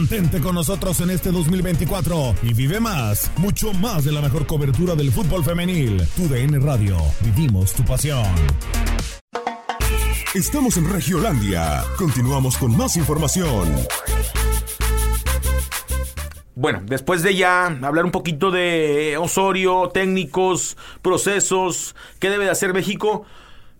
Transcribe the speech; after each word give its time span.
Mantente 0.00 0.40
con 0.40 0.54
nosotros 0.54 0.98
en 1.02 1.10
este 1.10 1.30
2024 1.30 2.34
y 2.42 2.54
vive 2.54 2.80
más, 2.80 3.30
mucho 3.36 3.74
más 3.74 4.02
de 4.02 4.12
la 4.12 4.22
mejor 4.22 4.46
cobertura 4.46 4.94
del 4.94 5.12
fútbol 5.12 5.44
femenil. 5.44 6.02
UDN 6.16 6.64
Radio, 6.64 6.96
vivimos 7.20 7.74
tu 7.74 7.84
pasión. 7.84 8.24
Estamos 10.34 10.78
en 10.78 10.90
Regiolandia. 10.90 11.84
Continuamos 11.98 12.56
con 12.56 12.74
más 12.78 12.96
información. 12.96 13.68
Bueno, 16.54 16.80
después 16.86 17.22
de 17.22 17.36
ya 17.36 17.66
hablar 17.66 18.06
un 18.06 18.10
poquito 18.10 18.50
de 18.50 19.18
Osorio, 19.18 19.90
técnicos, 19.92 20.78
procesos, 21.02 21.94
qué 22.18 22.30
debe 22.30 22.46
de 22.46 22.52
hacer 22.52 22.72
México, 22.72 23.26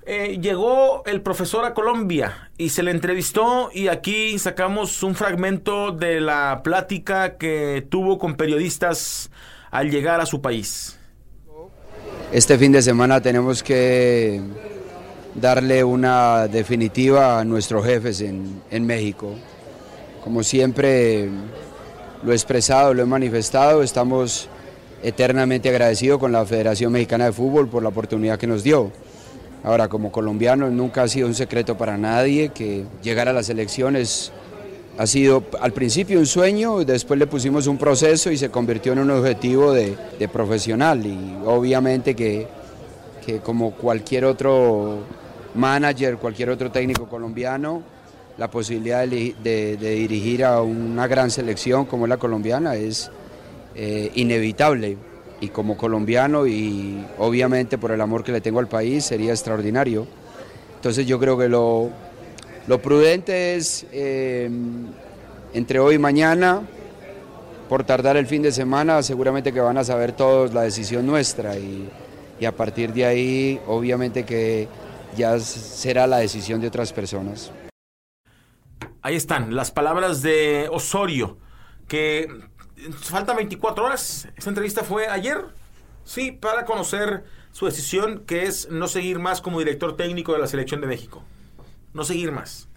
eh, 0.06 0.38
llegó 0.40 1.04
el 1.04 1.20
profesor 1.20 1.64
a 1.64 1.74
Colombia 1.74 2.50
y 2.56 2.70
se 2.70 2.82
le 2.82 2.90
entrevistó 2.90 3.70
y 3.72 3.88
aquí 3.88 4.38
sacamos 4.38 5.02
un 5.02 5.14
fragmento 5.14 5.92
de 5.92 6.20
la 6.20 6.62
plática 6.64 7.36
que 7.36 7.86
tuvo 7.88 8.18
con 8.18 8.36
periodistas 8.36 9.30
al 9.70 9.90
llegar 9.90 10.20
a 10.20 10.26
su 10.26 10.40
país. 10.40 10.98
Este 12.32 12.56
fin 12.58 12.72
de 12.72 12.80
semana 12.80 13.20
tenemos 13.20 13.62
que 13.62 14.40
darle 15.34 15.84
una 15.84 16.48
definitiva 16.48 17.38
a 17.38 17.44
nuestros 17.44 17.84
jefes 17.84 18.20
en, 18.20 18.62
en 18.70 18.86
México. 18.86 19.34
Como 20.24 20.42
siempre 20.42 21.28
lo 22.22 22.32
he 22.32 22.34
expresado, 22.34 22.94
lo 22.94 23.02
he 23.02 23.06
manifestado, 23.06 23.82
estamos 23.82 24.48
eternamente 25.02 25.68
agradecidos 25.68 26.18
con 26.18 26.32
la 26.32 26.44
Federación 26.44 26.92
Mexicana 26.92 27.26
de 27.26 27.32
Fútbol 27.32 27.68
por 27.68 27.82
la 27.82 27.90
oportunidad 27.90 28.38
que 28.38 28.46
nos 28.46 28.62
dio. 28.62 28.92
Ahora, 29.62 29.88
como 29.88 30.10
colombiano, 30.10 30.70
nunca 30.70 31.02
ha 31.02 31.08
sido 31.08 31.26
un 31.26 31.34
secreto 31.34 31.76
para 31.76 31.98
nadie 31.98 32.48
que 32.50 32.84
llegar 33.02 33.28
a 33.28 33.32
las 33.32 33.50
elecciones 33.50 34.32
ha 34.98 35.06
sido 35.06 35.44
al 35.60 35.72
principio 35.72 36.18
un 36.18 36.26
sueño, 36.26 36.84
después 36.84 37.18
le 37.18 37.26
pusimos 37.26 37.66
un 37.66 37.78
proceso 37.78 38.30
y 38.30 38.36
se 38.36 38.50
convirtió 38.50 38.92
en 38.92 38.98
un 38.98 39.10
objetivo 39.10 39.72
de, 39.72 39.96
profesional. 40.32 41.04
Y 41.06 41.36
obviamente 41.46 42.14
que, 42.14 42.46
que 43.24 43.38
como 43.38 43.72
cualquier 43.72 44.24
otro 44.24 44.98
manager, 45.54 46.16
cualquier 46.16 46.50
otro 46.50 46.70
técnico 46.70 47.08
colombiano, 47.08 47.82
la 48.36 48.50
posibilidad 48.50 49.06
de 49.06 49.76
dirigir 49.78 50.44
a 50.44 50.60
una 50.60 51.06
gran 51.06 51.30
selección 51.30 51.86
como 51.86 52.04
es 52.04 52.10
la 52.10 52.16
colombiana 52.16 52.76
es 52.76 53.10
eh, 53.74 54.10
inevitable. 54.14 54.96
Y 55.40 55.48
como 55.48 55.76
colombiano 55.76 56.46
y 56.46 57.04
obviamente 57.18 57.78
por 57.78 57.92
el 57.92 58.00
amor 58.00 58.22
que 58.22 58.32
le 58.32 58.40
tengo 58.40 58.60
al 58.60 58.68
país 58.68 59.06
sería 59.06 59.32
extraordinario. 59.32 60.06
Entonces 60.76 61.06
yo 61.06 61.18
creo 61.18 61.38
que 61.38 61.48
lo, 61.48 61.90
lo 62.66 62.80
prudente 62.80 63.56
es 63.56 63.86
eh, 63.92 64.50
entre 65.52 65.78
hoy 65.78 65.96
y 65.96 65.98
mañana, 65.98 66.62
por 67.68 67.84
tardar 67.84 68.16
el 68.16 68.26
fin 68.26 68.42
de 68.42 68.52
semana, 68.52 69.02
seguramente 69.02 69.52
que 69.52 69.60
van 69.60 69.78
a 69.78 69.84
saber 69.84 70.12
todos 70.12 70.52
la 70.52 70.62
decisión 70.62 71.06
nuestra 71.06 71.56
y, 71.56 71.88
a 72.46 72.52
partir 72.52 72.92
de 72.92 73.04
ahí 73.04 73.60
obviamente 73.66 74.24
que 74.24 74.66
ya 75.14 75.38
será 75.38 76.06
la 76.06 76.18
decisión 76.18 76.60
de 76.60 76.68
otras 76.68 76.92
personas. 76.92 77.52
Ahí 79.02 79.14
están 79.14 79.54
las 79.54 79.70
palabras 79.70 80.22
de 80.22 80.68
Osorio, 80.70 81.38
que 81.86 82.28
faltan 83.00 83.36
24 83.36 83.84
horas. 83.84 84.28
Esta 84.36 84.50
entrevista 84.50 84.84
fue 84.84 85.08
ayer, 85.08 85.44
sí, 86.04 86.32
para 86.32 86.64
conocer 86.64 87.24
su 87.52 87.66
decisión, 87.66 88.24
que 88.26 88.44
es 88.44 88.70
no 88.70 88.88
seguir 88.88 89.18
más 89.18 89.40
como 89.40 89.58
director 89.58 89.96
técnico 89.96 90.32
de 90.32 90.38
la 90.38 90.46
selección 90.46 90.80
de 90.80 90.86
México. 90.86 91.22
No 91.92 92.04
seguir 92.04 92.32
más. 92.32 92.68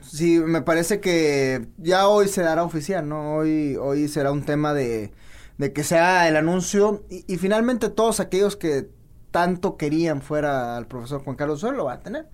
Sí, 0.00 0.38
me 0.38 0.62
parece 0.62 1.00
que 1.00 1.68
ya 1.76 2.08
hoy 2.08 2.28
se 2.28 2.42
dará 2.42 2.64
oficial, 2.64 3.08
¿no? 3.08 3.36
Hoy, 3.36 3.76
hoy 3.76 4.08
será 4.08 4.32
un 4.32 4.44
tema 4.44 4.74
de, 4.74 5.12
de 5.58 5.72
que 5.72 5.84
sea 5.84 6.28
el 6.28 6.36
anuncio 6.36 7.04
y, 7.10 7.24
y 7.32 7.36
finalmente 7.36 7.88
todos 7.88 8.20
aquellos 8.20 8.56
que 8.56 8.88
tanto 9.30 9.76
querían 9.76 10.22
fuera 10.22 10.76
al 10.76 10.86
profesor 10.86 11.22
Juan 11.22 11.36
Carlos 11.36 11.58
Osorio 11.58 11.76
lo 11.76 11.84
va 11.84 11.94
a 11.94 12.00
tener. 12.00 12.26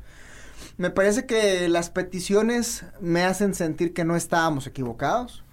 Me 0.76 0.90
parece 0.90 1.26
que 1.26 1.68
las 1.68 1.90
peticiones 1.90 2.84
me 3.00 3.24
hacen 3.24 3.54
sentir 3.54 3.92
que 3.92 4.04
no 4.04 4.16
estábamos 4.16 4.66
equivocados. 4.66 5.44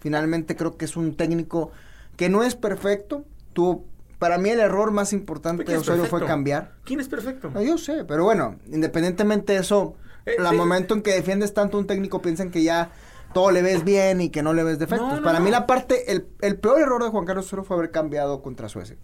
Finalmente 0.00 0.56
creo 0.56 0.76
que 0.76 0.84
es 0.86 0.96
un 0.96 1.14
técnico 1.16 1.70
que 2.16 2.28
no 2.28 2.42
es 2.42 2.54
perfecto. 2.56 3.24
Tuvo, 3.52 3.84
para 4.18 4.38
mí 4.38 4.50
el 4.50 4.60
error 4.60 4.90
más 4.90 5.12
importante 5.12 5.62
de 5.62 5.66
¿Quién 5.66 5.76
es 5.76 5.82
Osorio 5.82 6.06
fue 6.06 6.24
cambiar. 6.26 6.72
¿Quién 6.84 7.00
es 7.00 7.08
perfecto? 7.08 7.50
No, 7.50 7.62
yo 7.62 7.78
sé, 7.78 8.04
pero 8.04 8.24
bueno, 8.24 8.56
independientemente 8.66 9.52
de 9.54 9.60
eso, 9.60 9.96
Eh, 10.26 10.36
al 10.38 10.54
eh, 10.54 10.56
momento 10.56 10.94
en 10.94 11.02
que 11.02 11.12
defiendes 11.12 11.54
tanto 11.54 11.76
a 11.76 11.80
un 11.80 11.86
técnico 11.86 12.20
piensan 12.20 12.50
que 12.50 12.62
ya 12.62 12.90
todo 13.32 13.50
le 13.50 13.62
ves 13.62 13.84
bien 13.84 14.20
y 14.20 14.30
que 14.30 14.42
no 14.42 14.52
le 14.52 14.62
ves 14.64 14.78
defectos. 14.78 15.08
No, 15.08 15.16
no, 15.16 15.22
Para 15.22 15.40
mí 15.40 15.50
la 15.50 15.66
parte, 15.66 16.12
el, 16.12 16.26
el 16.40 16.58
peor 16.58 16.80
error 16.80 17.02
de 17.02 17.10
Juan 17.10 17.24
Carlos 17.24 17.46
Osorio 17.46 17.64
fue 17.64 17.76
haber 17.76 17.90
cambiado 17.90 18.42
contra 18.42 18.68
Suecia. 18.68 18.96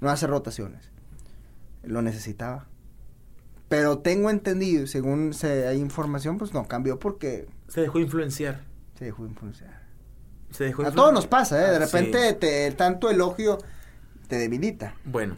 No 0.00 0.10
hacer 0.10 0.30
rotaciones. 0.30 0.90
Lo 1.82 2.00
necesitaba. 2.02 2.66
Pero 3.68 3.98
tengo 3.98 4.28
entendido, 4.30 4.86
según 4.86 5.32
se, 5.32 5.66
hay 5.66 5.78
información, 5.78 6.38
pues 6.38 6.52
no 6.52 6.68
cambió 6.68 6.98
porque 6.98 7.46
Se 7.68 7.80
dejó 7.80 7.98
influenciar. 7.98 8.60
se 8.98 9.06
dejó 9.06 9.24
influenciar. 9.26 9.81
Se 10.52 10.64
dejó 10.64 10.86
A 10.86 10.92
todos 10.92 11.12
nos 11.12 11.26
pasa, 11.26 11.58
¿eh? 11.66 11.78
De 11.78 11.86
sí. 11.86 11.92
repente 11.92 12.32
te, 12.34 12.70
tanto 12.72 13.10
elogio 13.10 13.58
te 14.28 14.36
debilita. 14.36 14.94
Bueno, 15.04 15.36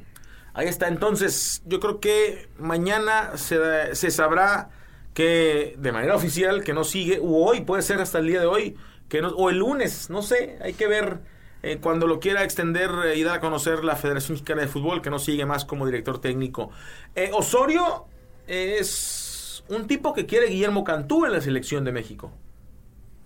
ahí 0.52 0.66
está. 0.68 0.88
Entonces, 0.88 1.62
yo 1.66 1.80
creo 1.80 2.00
que 2.00 2.48
mañana 2.58 3.36
se, 3.36 3.94
se 3.94 4.10
sabrá 4.10 4.70
que 5.14 5.76
de 5.78 5.92
manera 5.92 6.16
oficial 6.16 6.64
que 6.64 6.72
no 6.74 6.84
sigue, 6.84 7.18
o 7.22 7.46
hoy 7.46 7.60
puede 7.62 7.82
ser 7.82 8.00
hasta 8.00 8.18
el 8.18 8.26
día 8.26 8.40
de 8.40 8.46
hoy, 8.46 8.76
que 9.08 9.22
no, 9.22 9.28
o 9.28 9.50
el 9.50 9.58
lunes, 9.58 10.10
no 10.10 10.22
sé, 10.22 10.58
hay 10.60 10.72
que 10.74 10.88
ver 10.88 11.20
eh, 11.62 11.78
cuando 11.80 12.06
lo 12.08 12.18
quiera 12.18 12.42
extender 12.42 12.90
eh, 13.06 13.16
y 13.16 13.22
dar 13.22 13.36
a 13.36 13.40
conocer 13.40 13.84
la 13.84 13.94
Federación 13.94 14.34
Mexicana 14.34 14.62
de 14.62 14.68
Fútbol, 14.68 15.00
que 15.02 15.10
no 15.10 15.18
sigue 15.20 15.46
más 15.46 15.64
como 15.64 15.86
director 15.86 16.20
técnico. 16.20 16.70
Eh, 17.14 17.30
Osorio 17.32 18.06
es 18.48 19.62
un 19.68 19.86
tipo 19.86 20.12
que 20.12 20.26
quiere 20.26 20.48
Guillermo 20.48 20.82
Cantú 20.84 21.24
en 21.24 21.32
la 21.32 21.40
selección 21.40 21.84
de 21.84 21.92
México. 21.92 22.32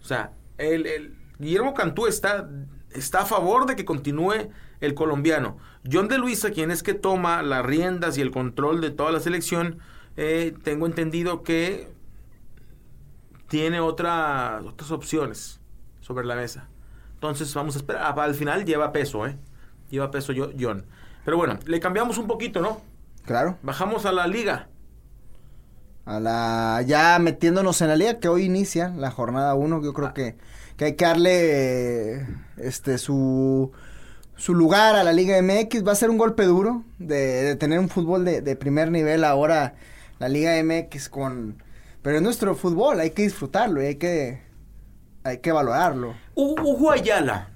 O 0.03 0.05
sea, 0.05 0.33
el, 0.59 0.87
el- 0.87 1.15
Guillermo 1.39 1.75
Cantú 1.75 2.07
está, 2.07 2.49
está 2.93 3.21
a 3.21 3.25
favor 3.27 3.67
de 3.67 3.77
que 3.77 3.85
continúe 3.85 4.51
el 4.81 4.95
colombiano. 4.95 5.59
John 5.91 6.09
de 6.09 6.19
Luisa, 6.19 6.51
quien 6.51 6.71
es 6.71 6.83
que 6.83 6.95
toma 6.95 7.43
las 7.43 7.65
riendas 7.65 8.19
y 8.19 8.21
el 8.21 8.31
control 8.31 8.81
de 8.81 8.91
toda 8.91 9.11
la 9.13 9.21
selección, 9.21 9.79
eh, 10.17 10.55
tengo 10.65 10.87
entendido 10.87 11.43
que 11.43 11.93
tiene 13.49 13.81
otra- 13.81 14.61
otras 14.65 14.91
opciones 14.91 15.61
sobre 16.01 16.27
la 16.27 16.35
mesa. 16.37 16.69
Entonces 17.15 17.53
vamos 17.55 17.75
a 17.77 17.79
esperar. 17.79 18.03
Ah, 18.17 18.23
Al 18.23 18.35
final 18.35 18.65
lleva 18.65 18.93
peso, 18.93 19.27
¿eh? 19.27 19.37
Lleva 19.91 20.11
peso 20.11 20.33
yo- 20.33 20.51
John. 20.59 20.85
Pero 21.25 21.37
bueno, 21.37 21.59
le 21.67 21.81
cambiamos 21.81 22.19
un 22.19 22.27
poquito, 22.27 22.61
¿no? 22.61 22.81
Claro. 23.25 23.59
Bajamos 23.63 24.07
a 24.07 24.13
la 24.13 24.27
liga. 24.27 24.69
A 26.05 26.21
la, 26.21 26.83
ya 26.87 27.19
metiéndonos 27.19 27.81
en 27.83 27.89
la 27.89 27.97
liga 27.97 28.19
que 28.19 28.29
hoy 28.29 28.45
inicia 28.45 28.89
la 28.91 29.11
jornada 29.11 29.55
1, 29.55 29.83
yo 29.83 29.93
creo 29.93 30.15
que, 30.15 30.37
que 30.79 30.85
hay 30.87 30.95
que 30.95 31.05
darle 31.05 32.27
este 32.57 32.97
su, 32.99 33.73
su 34.37 34.55
lugar 34.55 34.95
a 34.97 35.03
la 35.05 35.13
Liga 35.13 35.37
MX. 35.43 35.87
Va 35.87 35.93
a 35.93 35.97
ser 35.97 36.09
un 36.09 36.17
golpe 36.17 36.45
duro 36.45 36.85
de, 36.99 37.55
tener 37.57 37.79
un 37.81 37.89
fútbol 37.91 38.25
de, 38.25 38.41
de 38.41 38.57
primer 38.57 38.91
nivel 38.91 39.25
ahora 39.25 39.75
la 40.19 40.29
Liga 40.29 40.53
MX 40.63 41.09
con... 41.11 41.63
Pero 42.01 42.17
es 42.17 42.23
nuestro 42.23 42.55
fútbol, 42.55 43.01
hay 43.01 43.11
que 43.11 43.23
disfrutarlo 43.23 43.83
y 43.83 43.87
hay 43.87 43.95
que, 43.97 44.41
hay 45.25 45.39
que 45.39 45.51
valorarlo. 45.53 46.15
Hu- 46.37 46.59
Hugo 46.63 46.93
Ayala. 46.93 47.51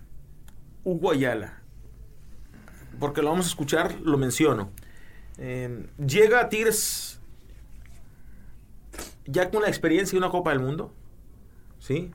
Hugo 0.84 1.12
Ayala. 1.12 1.60
Porque 2.98 3.22
lo 3.22 3.30
vamos 3.30 3.46
a 3.46 3.48
escuchar, 3.50 4.00
lo 4.00 4.18
menciono. 4.18 4.70
Eh, 5.38 5.86
llega 6.04 6.40
a 6.40 6.48
Tigres 6.48 7.20
ya 9.26 9.48
con 9.50 9.62
la 9.62 9.68
experiencia 9.68 10.16
de 10.18 10.18
una 10.24 10.30
Copa 10.30 10.50
del 10.50 10.58
Mundo. 10.60 10.92
¿Sí? 11.78 12.12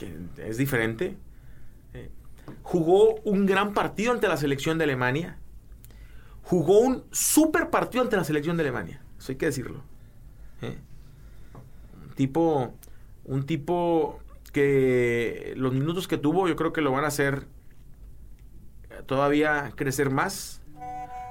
Que 0.00 0.48
es 0.48 0.56
diferente. 0.56 1.16
Eh, 1.94 2.10
jugó 2.62 3.16
un 3.24 3.46
gran 3.46 3.74
partido 3.74 4.12
ante 4.12 4.28
la 4.28 4.36
selección 4.36 4.78
de 4.78 4.84
Alemania. 4.84 5.38
Jugó 6.42 6.80
un 6.80 7.04
super 7.12 7.70
partido 7.70 8.02
ante 8.02 8.16
la 8.16 8.24
selección 8.24 8.56
de 8.56 8.62
Alemania. 8.62 9.02
Eso 9.18 9.32
hay 9.32 9.36
que 9.36 9.46
decirlo. 9.46 9.82
Eh, 10.62 10.78
un 12.02 12.14
tipo. 12.14 12.74
Un 13.24 13.44
tipo 13.44 14.20
que 14.52 15.52
los 15.56 15.72
minutos 15.72 16.08
que 16.08 16.16
tuvo 16.16 16.48
yo 16.48 16.56
creo 16.56 16.72
que 16.72 16.80
lo 16.80 16.90
van 16.90 17.04
a 17.04 17.08
hacer 17.08 17.46
eh, 18.90 19.02
todavía 19.06 19.72
crecer 19.76 20.10
más 20.10 20.60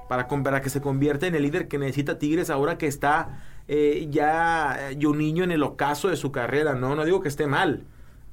para, 0.07 0.27
para 0.27 0.61
que 0.61 0.69
se 0.69 0.79
convierta 0.79 1.27
en 1.27 1.35
el 1.35 1.43
líder 1.43 1.67
que 1.67 1.77
necesita 1.77 2.17
Tigres 2.17 2.49
ahora 2.49 2.77
que 2.77 2.87
está 2.87 3.43
eh, 3.71 4.07
ya 4.09 4.89
yo 4.97 5.13
niño 5.13 5.43
en 5.43 5.51
el 5.51 5.61
ocaso 5.61 6.09
de 6.09 6.17
su 6.17 6.31
carrera. 6.31 6.73
No, 6.73 6.95
no 6.95 7.05
digo 7.05 7.21
que 7.21 7.29
esté 7.29 7.45
mal, 7.45 7.85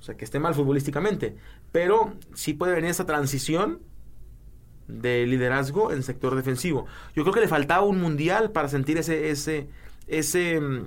sea, 0.07 0.17
que 0.17 0.25
esté 0.25 0.39
mal 0.41 0.55
futbolísticamente, 0.55 1.37
pero 1.73 2.15
sí 2.35 2.55
puede 2.55 2.75
venir 2.75 2.91
esa 2.91 3.07
transición 3.07 3.81
de 4.89 5.27
liderazgo 5.27 5.93
en 5.93 6.03
sector 6.03 6.35
defensivo. 6.37 6.87
Yo 7.15 7.23
creo 7.25 7.35
que 7.35 7.41
le 7.41 7.49
faltaba 7.49 7.85
un 7.85 8.01
mundial 8.01 8.53
para 8.53 8.69
sentir 8.69 8.99
ese 8.99 9.31
ese 9.31 9.69
ese 10.07 10.61
mm, 10.61 10.87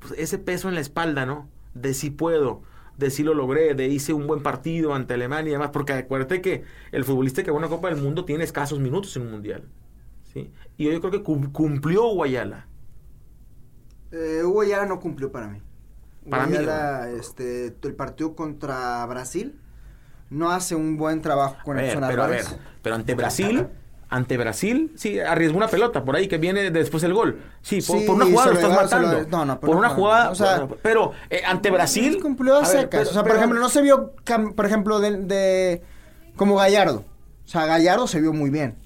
pues, 0.00 0.14
ese 0.18 0.38
peso 0.38 0.68
en 0.68 0.74
la 0.74 0.80
espalda, 0.80 1.26
¿no? 1.26 1.48
De 1.74 1.94
si 1.94 2.10
puedo, 2.10 2.62
de 2.96 3.10
si 3.10 3.22
lo 3.22 3.34
logré, 3.34 3.74
de 3.74 3.88
hice 3.88 4.12
un 4.12 4.26
buen 4.26 4.42
partido 4.42 4.94
ante 4.94 5.14
Alemania 5.14 5.50
y 5.50 5.52
demás, 5.52 5.70
porque 5.72 5.92
acuérdate 5.92 6.40
que 6.40 6.64
el 6.92 7.04
futbolista 7.04 7.42
que 7.42 7.50
gana 7.50 7.58
una 7.58 7.68
Copa 7.68 7.88
del 7.90 8.00
Mundo 8.02 8.24
tiene 8.24 8.44
escasos 8.44 8.78
minutos 8.80 9.16
en 9.16 9.22
un 9.22 9.30
mundial. 9.32 9.68
¿sí? 10.32 10.50
Y 10.76 10.84
yo 10.90 11.00
creo 11.00 11.12
que 11.12 11.22
cum- 11.22 11.52
cumplió 11.52 12.06
Guayala. 12.14 12.66
Eh, 14.10 14.42
no 14.88 15.00
cumplió 15.00 15.30
para 15.30 15.48
mí. 15.48 15.60
Para 16.30 16.46
mí, 16.46 16.56
Ayala, 16.56 17.10
este, 17.10 17.74
el 17.82 17.94
partido 17.94 18.34
contra 18.36 19.04
Brasil 19.06 19.58
no 20.30 20.50
hace 20.50 20.74
un 20.74 20.96
buen 20.96 21.22
trabajo 21.22 21.56
con 21.64 21.78
Edson 21.78 22.04
pero 22.08 22.24
a 22.24 22.26
ver, 22.26 22.44
pero 22.82 22.94
ante 22.96 23.14
Brasil, 23.14 23.66
ante 24.10 24.36
Brasil, 24.36 24.92
sí, 24.96 25.18
arriesgó 25.20 25.56
una 25.58 25.68
pelota 25.68 26.04
por 26.04 26.16
ahí 26.16 26.28
que 26.28 26.38
viene 26.38 26.70
después 26.70 27.02
el 27.04 27.12
gol. 27.14 27.40
Sí, 27.62 27.80
por, 27.80 27.98
Sí, 27.98 28.06
por 28.06 28.16
una 28.16 28.26
jugada 28.26 28.52
lo 28.52 28.54
estás 28.60 28.74
matando. 28.74 29.12
lo- 29.20 29.26
no, 29.28 29.44
no, 29.44 29.60
por 29.60 29.70
no 29.70 29.78
una 29.78 29.88
jugada, 29.90 30.30
o 30.30 30.34
sea, 30.34 30.66
pero 30.82 31.12
eh, 31.30 31.42
ante 31.46 31.70
Brasil 31.70 32.18
cumplió 32.20 32.64
secas. 32.64 33.08
o 33.08 33.12
sea, 33.12 33.22
por 33.22 33.30
pero- 33.32 33.38
ejemplo, 33.38 33.60
no 33.60 33.68
se 33.68 33.82
vio, 33.82 34.12
por 34.54 34.66
ejemplo, 34.66 35.00
de, 35.00 35.16
de- 35.18 35.82
como 36.36 36.56
Gallardo. 36.56 37.04
O 37.44 37.48
sea, 37.50 37.64
Gallardo 37.66 38.06
se 38.06 38.20
vio 38.20 38.32
muy 38.34 38.50
bien. 38.50 38.76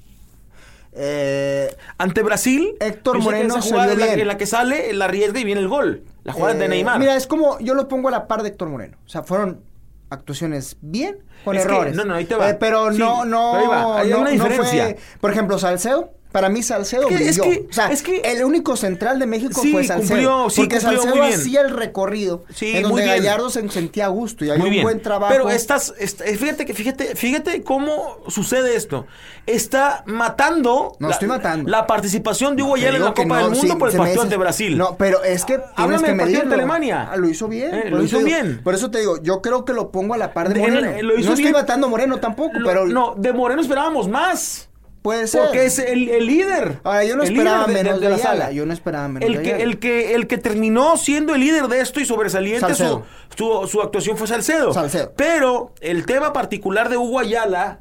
Eh, 0.92 1.74
Ante 1.98 2.22
Brasil, 2.22 2.74
Héctor 2.80 3.18
Moreno 3.20 3.62
se 3.62 3.72
vio 3.72 3.82
en 3.84 3.98
la, 3.98 4.06
bien. 4.06 4.20
en 4.20 4.26
la 4.26 4.36
que 4.36 4.46
sale, 4.46 4.92
la 4.92 5.06
arriesga 5.06 5.40
y 5.40 5.44
viene 5.44 5.60
el 5.60 5.68
gol. 5.68 6.02
La 6.24 6.32
jugada 6.32 6.54
de 6.54 6.64
eh, 6.64 6.69
Neymar. 6.69 6.98
Mira, 6.98 7.16
es 7.16 7.26
como, 7.26 7.58
yo 7.58 7.74
lo 7.74 7.88
pongo 7.88 8.08
a 8.08 8.10
la 8.12 8.26
par 8.28 8.42
de 8.42 8.50
Héctor 8.50 8.69
Moreno. 8.69 8.98
O 9.04 9.08
sea, 9.08 9.22
fueron 9.22 9.62
actuaciones 10.10 10.76
bien 10.80 11.19
con 11.44 11.56
Es 11.56 11.66
que- 11.66 11.72
errores. 11.72 11.96
no, 11.96 12.04
no, 12.04 12.14
ahí 12.14 12.24
te 12.26 12.34
va. 12.34 12.50
Eh, 12.50 12.54
pero 12.54 12.92
Sí, 12.92 12.98
no, 12.98 13.24
no, 13.24 13.52
pero 13.54 13.62
ahí 13.62 13.69
va, 13.69 13.98
hay 14.00 14.10
no, 14.10 14.16
una 14.19 14.24
no 14.26 14.30
diferencia. 14.30 14.84
fue- 14.84 14.98
por 15.20 15.30
ejemplo, 15.32 15.58
Salcedo. 15.58 16.12
Para 16.32 16.49
mí 16.49 16.62
Salcedo 16.62 17.08
Es 17.08 17.17
que- 17.17 17.29
es 17.29 17.38
brilló. 17.38 17.52
que- 17.52 17.67
o 17.70 17.73
sea, 17.73 17.87
es 17.93 18.02
que- 18.02 18.20
el 18.25 18.43
único 18.44 18.76
central 18.76 19.19
de 19.19 19.26
México 19.26 19.61
Sí, 19.61 19.70
fue 19.70 19.84
Salcedo. 19.84 20.08
cumplió, 20.08 20.50
sí, 20.50 20.62
porque 20.62 20.79
cumplió 20.81 21.02
Salcedo 21.02 21.23
hacía 21.25 21.61
el 21.61 21.70
recorrido 21.70 22.44
Sí, 22.55 22.70
en 22.75 22.82
muy 22.88 23.02
donde. 23.02 23.06
Gallardo 23.06 23.50
se 23.50 23.69
sentía 23.69 24.06
a 24.06 24.08
gusto 24.08 24.44
y 24.44 24.50
hay 24.50 24.58
Muy 24.58 24.69
un 24.69 24.73
bien. 24.73 24.82
buen 24.82 25.02
trabajo. 25.02 25.32
Pero 25.32 25.50
estás, 25.50 25.93
est- 25.99 26.20
eh, 26.23 26.37
fíjate 26.37 26.64
que 26.64 26.75
fíjate, 26.75 27.14
fíjate 27.17 27.62
cómo 27.62 28.19
sucede 28.29 28.75
esto. 28.76 29.06
Está 29.46 30.05
matando, 30.06 30.96
No 30.99 31.08
la, 31.08 31.14
estoy 31.14 31.29
matando. 31.29 31.69
la 31.69 31.87
participación 31.87 32.56
de 32.56 32.62
Hugo 32.62 32.76
Ayala 32.76 32.96
en 32.96 33.05
la 33.05 33.14
Copa 33.14 33.40
no, 33.40 33.49
del 33.49 33.56
Mundo 33.58 33.79
por 33.79 33.90
el 33.90 33.96
partido 33.96 34.23
ante 34.23 34.37
Brasil. 34.37 34.79
No, 34.79 34.96
pero 34.96 35.23
es 35.25 35.44
que 35.44 35.55
tienes 35.58 35.70
Háblame 35.76 36.08
que 36.08 36.14
medirlo. 36.14 36.43
ante 36.43 36.55
Alemania. 36.55 37.08
Ah, 37.12 37.17
lo 37.17 37.29
hizo 37.29 37.49
bien. 37.49 37.75
Eh, 37.75 37.90
lo 37.90 38.02
hizo 38.02 38.19
digo- 38.19 38.26
bien. 38.26 38.61
Por 38.62 38.75
eso 38.75 38.90
te 38.90 39.00
digo, 39.00 39.20
yo 39.23 39.43
creo 39.43 39.64
que 39.64 39.73
lo 39.73 39.90
pongo 39.90 40.14
a 40.14 40.17
la 40.19 40.32
par 40.32 40.49
de 40.49 40.55
De- 40.55 40.61
Moreno. 40.61 40.81
lo 41.02 41.14
hizo 41.19 41.29
no 41.29 41.34
estoy 41.34 41.43
bien. 41.44 41.52
matando 41.52 41.88
a 41.88 41.90
Moreno 41.90 42.19
tampoco, 42.20 42.58
Lo- 42.58 42.67
pero 42.69 42.87
no, 42.87 43.14
de 43.19 43.32
Moreno 43.32 43.61
esperábamos 43.61 44.08
más. 44.08 44.69
Puede 45.02 45.26
ser. 45.26 45.43
Porque 45.43 45.64
es 45.66 45.78
el, 45.78 46.08
el 46.08 46.26
líder. 46.26 46.81
Ahora, 46.84 47.04
yo 47.04 47.16
no 47.16 47.22
esperaba 47.25 47.66
menos 47.66 48.00
de, 48.00 48.08
la 48.08 48.14
Ayala, 48.16 48.31
sala. 48.31 48.52
Yo 48.52 48.64
no 48.64 48.72
esperaba 48.72 49.08
menos 49.08 49.28
El 49.28 49.37
de 49.37 49.43
que, 49.43 49.62
el, 49.62 49.78
que, 49.78 50.14
el 50.14 50.26
que 50.26 50.38
terminó 50.38 50.96
siendo 50.96 51.34
el 51.34 51.40
líder 51.40 51.69
de 51.69 51.81
esto 51.81 52.00
y 52.00 52.04
sobresaliente 52.04 52.60
su, 52.60 52.75
Salcedo. 52.75 53.04
su, 53.37 53.69
su 53.69 53.82
actuación 53.82 54.16
fue 54.16 54.26
Salcedo. 54.26 54.72
Salcedo. 54.72 55.12
Pero 55.16 55.75
el 55.81 56.06
tema 56.06 56.32
particular 56.32 56.88
de 56.88 56.96
Hugo 56.96 57.19
Ayala, 57.19 57.81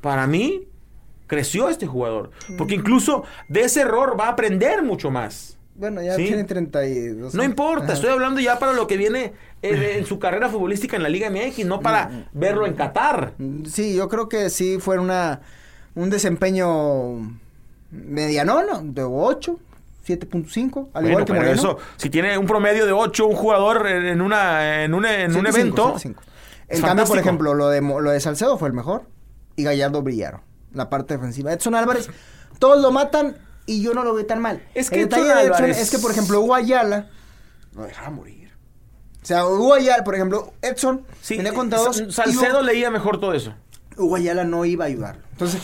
para 0.00 0.26
mí, 0.26 0.68
creció 1.26 1.68
este 1.68 1.86
jugador. 1.86 2.30
Porque 2.56 2.74
incluso 2.74 3.24
de 3.48 3.62
ese 3.62 3.80
error 3.82 4.16
va 4.18 4.26
a 4.26 4.30
aprender 4.30 4.82
mucho 4.82 5.10
más. 5.10 5.58
Bueno, 5.76 6.00
ya 6.00 6.14
Sí. 6.14 6.26
tiene 6.26 6.44
32. 6.44 7.34
No 7.34 7.42
importa, 7.42 7.86
Ajá. 7.86 7.92
estoy 7.94 8.10
hablando 8.10 8.40
ya 8.40 8.60
para 8.60 8.72
lo 8.74 8.86
que 8.86 8.96
viene 8.96 9.32
eh, 9.60 9.96
en 9.98 10.06
su 10.06 10.20
carrera 10.20 10.48
futbolística 10.48 10.96
en 10.96 11.02
la 11.02 11.08
Liga 11.08 11.28
MX, 11.30 11.66
no 11.66 11.80
para 11.80 12.28
verlo 12.32 12.66
en 12.66 12.74
Qatar. 12.74 13.34
Sí, 13.66 13.96
yo 13.96 14.08
creo 14.08 14.28
que 14.28 14.50
sí 14.50 14.76
fue 14.78 14.98
una 15.00 15.40
un 15.94 16.10
desempeño 16.10 17.38
medianón, 17.90 18.94
de 18.94 19.02
8, 19.02 19.58
7.5, 20.06 20.88
al 20.92 21.02
Bueno, 21.02 21.08
igual 21.08 21.24
que 21.24 21.32
pero 21.32 21.44
Moreno. 21.44 21.52
eso, 21.60 21.78
si 21.96 22.10
tiene 22.10 22.36
un 22.36 22.46
promedio 22.46 22.84
de 22.86 22.92
8 22.92 23.26
un 23.26 23.36
jugador 23.36 23.86
en 23.86 24.04
en 24.06 24.20
una 24.20 24.84
en 24.84 24.94
un, 24.94 25.06
en 25.06 25.34
un 25.36 25.44
7.5, 25.44 25.48
evento, 25.48 25.94
7.5. 25.94 26.14
es 26.68 26.78
En 26.78 26.84
cambio, 26.84 27.04
por 27.06 27.18
ejemplo, 27.18 27.54
lo 27.54 27.68
de, 27.68 27.80
Mo- 27.80 28.00
lo 28.00 28.10
de 28.10 28.20
Salcedo 28.20 28.58
fue 28.58 28.68
el 28.68 28.74
mejor 28.74 29.04
y 29.56 29.62
Gallardo 29.64 30.02
brillaron. 30.02 30.40
La 30.72 30.90
parte 30.90 31.14
defensiva. 31.14 31.52
Edson 31.52 31.74
Álvarez, 31.74 32.08
todos 32.58 32.82
lo 32.82 32.90
matan 32.90 33.36
y 33.66 33.80
yo 33.82 33.94
no 33.94 34.02
lo 34.02 34.12
veo 34.14 34.26
tan 34.26 34.40
mal. 34.40 34.62
Es 34.74 34.90
que 34.90 35.02
el 35.02 35.08
detalle 35.08 35.22
Edson 35.26 35.36
de 35.38 35.42
Edson 35.44 35.56
Álvarez- 35.64 35.78
es 35.78 35.90
que, 35.90 35.98
por 35.98 36.10
ejemplo, 36.10 36.40
Hugo 36.40 36.54
Ayala 36.56 37.08
lo 37.74 37.82
dejaba 37.84 38.10
morir. 38.10 38.50
O 39.22 39.26
sea, 39.26 39.46
Hugo 39.46 39.72
Ayala, 39.74 40.04
por 40.04 40.14
ejemplo, 40.16 40.52
Edson 40.60 41.06
Sí, 41.22 41.36
venía 41.38 41.54
contra 41.54 41.78
Sa- 41.78 41.84
dos. 41.86 42.00
y 42.00 42.12
Salcedo 42.12 42.58
Hugo- 42.58 42.62
leía 42.62 42.90
mejor 42.90 43.20
todo 43.20 43.32
eso. 43.32 43.54
Hugo 43.96 44.16
Ayala 44.16 44.44
no 44.44 44.64
iba 44.64 44.84
a 44.84 44.88
ayudarlo. 44.88 45.22
Entonces, 45.32 45.60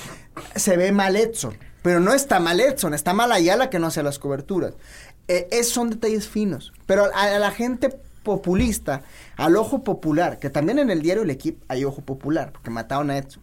se 0.57 0.77
ve 0.77 0.93
mal 0.93 1.17
Edson. 1.17 1.57
Pero 1.83 2.01
no 2.01 2.13
está 2.13 2.41
mal 2.41 2.61
Edson, 2.61 2.93
está 2.95 3.13
mal 3.15 3.33
Ayala 3.33 3.71
que 3.71 3.79
no 3.79 3.87
hace 3.87 4.03
las 4.03 4.19
coberturas. 4.19 4.75
Eh, 5.29 5.49
es, 5.51 5.69
son 5.71 5.91
detalles 5.91 6.29
finos. 6.29 6.73
Pero 6.87 7.05
a, 7.15 7.23
a 7.37 7.39
la 7.39 7.51
gente 7.51 7.89
populista, 8.23 9.03
al 9.37 9.57
ojo 9.57 9.83
popular, 9.83 10.39
que 10.39 10.51
también 10.51 10.79
en 10.79 10.91
el 10.91 11.01
diario 11.03 11.23
El 11.23 11.31
Equipo 11.31 11.65
hay 11.69 11.85
ojo 11.85 12.03
popular, 12.03 12.53
porque 12.53 12.71
mataron 12.71 13.11
a 13.11 13.17
Edson. 13.19 13.43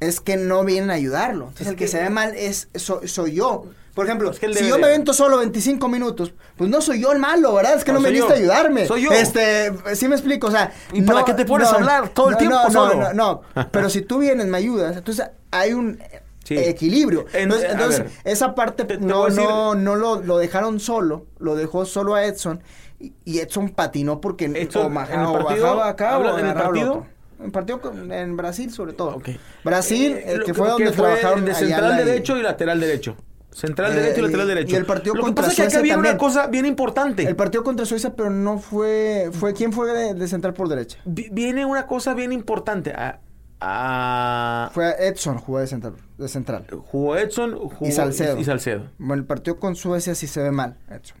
Es 0.00 0.20
que 0.20 0.36
no 0.36 0.64
vienen 0.64 0.90
a 0.90 0.94
ayudarlo. 0.94 1.44
Entonces, 1.48 1.66
Es 1.66 1.70
el 1.72 1.76
que, 1.76 1.84
que- 1.84 1.90
se 1.90 2.00
ve 2.02 2.10
mal 2.10 2.34
es 2.36 2.68
so- 2.74 3.06
soy 3.06 3.32
yo. 3.34 3.66
Por 3.98 4.06
ejemplo, 4.06 4.30
Es 4.30 4.38
que 4.38 4.46
él 4.46 4.54
si 4.54 4.68
yo 4.68 4.78
me 4.78 4.86
avento 4.86 5.12
solo 5.12 5.38
25 5.38 5.88
minutos, 5.88 6.32
pues 6.56 6.70
no 6.70 6.80
soy 6.80 7.00
yo 7.02 7.10
el 7.10 7.18
malo, 7.18 7.52
¿verdad? 7.52 7.74
Es 7.76 7.82
que 7.82 7.90
No, 7.90 7.96
no, 7.98 8.02
me 8.02 8.10
soy 8.10 8.14
viniste 8.14 8.32
a 8.32 8.36
yo. 8.36 8.42
ayudarme. 8.42 8.86
Soy 8.86 9.02
yo. 9.02 9.10
Este, 9.10 9.72
sí 9.96 10.06
me 10.06 10.14
explico, 10.14 10.46
o 10.46 10.50
sea. 10.52 10.72
¿Y 10.92 11.02
para 11.02 11.24
qué 11.24 11.34
te 11.34 11.44
pones 11.44 11.66
a 11.66 11.72
hablar 11.74 12.10
todo 12.10 12.28
el 12.28 12.34
no, 12.34 12.38
tiempo 12.38 12.58
no, 12.62 12.70
solo? 12.70 12.94
No, 12.94 13.12
no, 13.12 13.42
no. 13.56 13.64
Pero 13.72 13.90
si 13.90 14.02
tú 14.02 14.18
vienes, 14.20 14.46
me 14.46 14.56
ayudas. 14.56 14.96
Entonces, 14.96 15.26
hay 15.50 15.72
un. 15.72 16.00
equilibrio. 16.48 17.26
En- 17.32 17.50
entonces, 17.52 18.04
esa 18.22 18.54
parte 18.54 18.84
te 18.84 18.98
no, 18.98 19.26
decir- 19.26 19.42
no, 19.42 19.74
no 19.74 19.96
lo, 19.96 20.22
lo 20.22 20.38
dejaron 20.38 20.78
solo, 20.78 21.26
lo 21.40 21.56
dejó 21.56 21.84
solo 21.84 22.14
a 22.14 22.24
Edson. 22.24 22.62
Y, 23.00 23.38
Edson 23.40 23.70
patinó 23.70 24.20
porque 24.20 24.44
Edson, 24.44 24.96
o 24.96 25.00
en 25.00 25.20
el 25.20 25.32
partido, 25.32 25.62
bajaba 25.64 25.88
acá 25.88 26.14
¿habla 26.14 26.34
o 26.34 26.38
en 26.38 26.46
el 26.46 26.54
partido? 26.54 27.04
En 27.42 27.50
partido 27.50 27.80
con- 27.80 28.12
en 28.12 28.36
Brasil 28.36 28.72
sobre 28.72 28.92
todo. 28.92 29.20
Brasil, 29.64 30.16
Eh, 30.24 30.40
que 30.46 30.54
fue 30.54 30.66
que 30.66 30.70
donde 30.70 30.92
fue 30.92 31.06
trabajaron 31.06 31.44
de 31.44 31.54
central 31.54 31.96
derecho 31.96 32.36
y 32.36 32.42
lateral 32.42 32.78
derecho. 32.80 33.16
Central 33.58 33.92
Eh, 33.92 33.96
derecho 33.96 34.16
y 34.16 34.18
y- 34.20 34.26
lateral 34.26 34.46
derecho. 34.46 34.72
y 34.74 34.78
el 34.78 34.86
partido 34.86 35.14
Lo 35.14 35.20
que 35.22 35.26
contra 35.26 35.42
pasa 35.42 35.52
es 35.52 35.56
que 35.56 35.62
acá 35.62 35.70
Suecia 35.70 35.82
viene 35.82 35.98
una 36.10 36.16
cosa 36.18 36.46
bien 36.46 36.64
importante. 36.66 37.24
El 37.24 37.34
partido 37.36 37.64
contra 37.64 37.84
Suiza, 37.86 38.14
pero 38.14 38.30
no 38.30 38.58
fue, 38.58 39.30
fue 39.32 39.52
¿quién 39.52 39.72
fue 39.72 39.92
de, 39.92 40.14
de 40.14 40.28
central 40.28 40.54
por 40.54 40.68
derecha? 40.68 40.98
Vi- 41.04 41.28
Viene 41.32 41.64
una 41.66 41.86
cosa 41.86 42.14
bien 42.14 42.32
importante. 42.32 42.92
Ah, 42.96 43.18
ah, 43.60 44.70
Fue 44.72 44.94
Edson 45.08 45.38
jugó 45.38 45.58
de 45.58 45.66
central, 45.66 45.94
de 46.16 46.28
central. 46.28 46.64
jugó 46.90 47.16
Edson 47.16 47.58
jugó 47.58 47.86
y 47.86 47.92
Salcedo. 47.92 48.38
y 48.38 48.44
Salcedo. 48.44 48.84
Bueno, 48.98 49.20
el 49.22 49.26
partido 49.26 49.56
con 49.58 49.74
Suecia 49.76 50.14
sí 50.14 50.26
se 50.26 50.42
ve 50.42 50.50
mal, 50.52 50.76
Edson. 50.90 51.16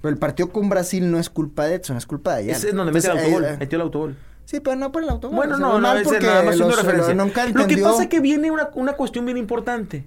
Pero 0.00 0.12
el 0.12 0.18
partido 0.18 0.50
con 0.50 0.68
Brasil 0.68 1.10
no 1.10 1.18
es 1.18 1.28
culpa 1.30 1.64
de 1.66 1.74
Edson, 1.76 1.96
es 1.96 2.06
culpa 2.06 2.36
de. 2.36 2.50
Ese 2.50 2.68
es 2.70 2.74
donde 2.74 2.92
mete 2.92 3.06
el 3.08 3.18
autogol. 3.18 3.44
eh, 3.44 3.56
metió 3.58 3.76
el 3.76 3.82
autogol. 3.82 4.16
Sí, 4.44 4.58
pero 4.60 4.74
no 4.76 4.90
por 4.90 5.02
el 5.04 5.08
autogol. 5.08 5.36
Bueno, 5.36 5.56
no, 5.58 5.74
no, 5.74 5.78
mal 5.78 6.02
porque 6.02 6.20
nada 6.26 6.42
más 6.42 6.54
haciendo 6.54 6.74
los- 6.76 6.84
referencia. 6.84 7.14
nunca 7.14 7.46
Lo 7.48 7.66
que 7.66 7.78
pasa 7.78 8.02
es 8.04 8.08
que 8.08 8.20
viene 8.20 8.50
una, 8.50 8.70
una 8.74 8.92
cuestión 8.94 9.24
bien 9.24 9.36
importante. 9.38 10.04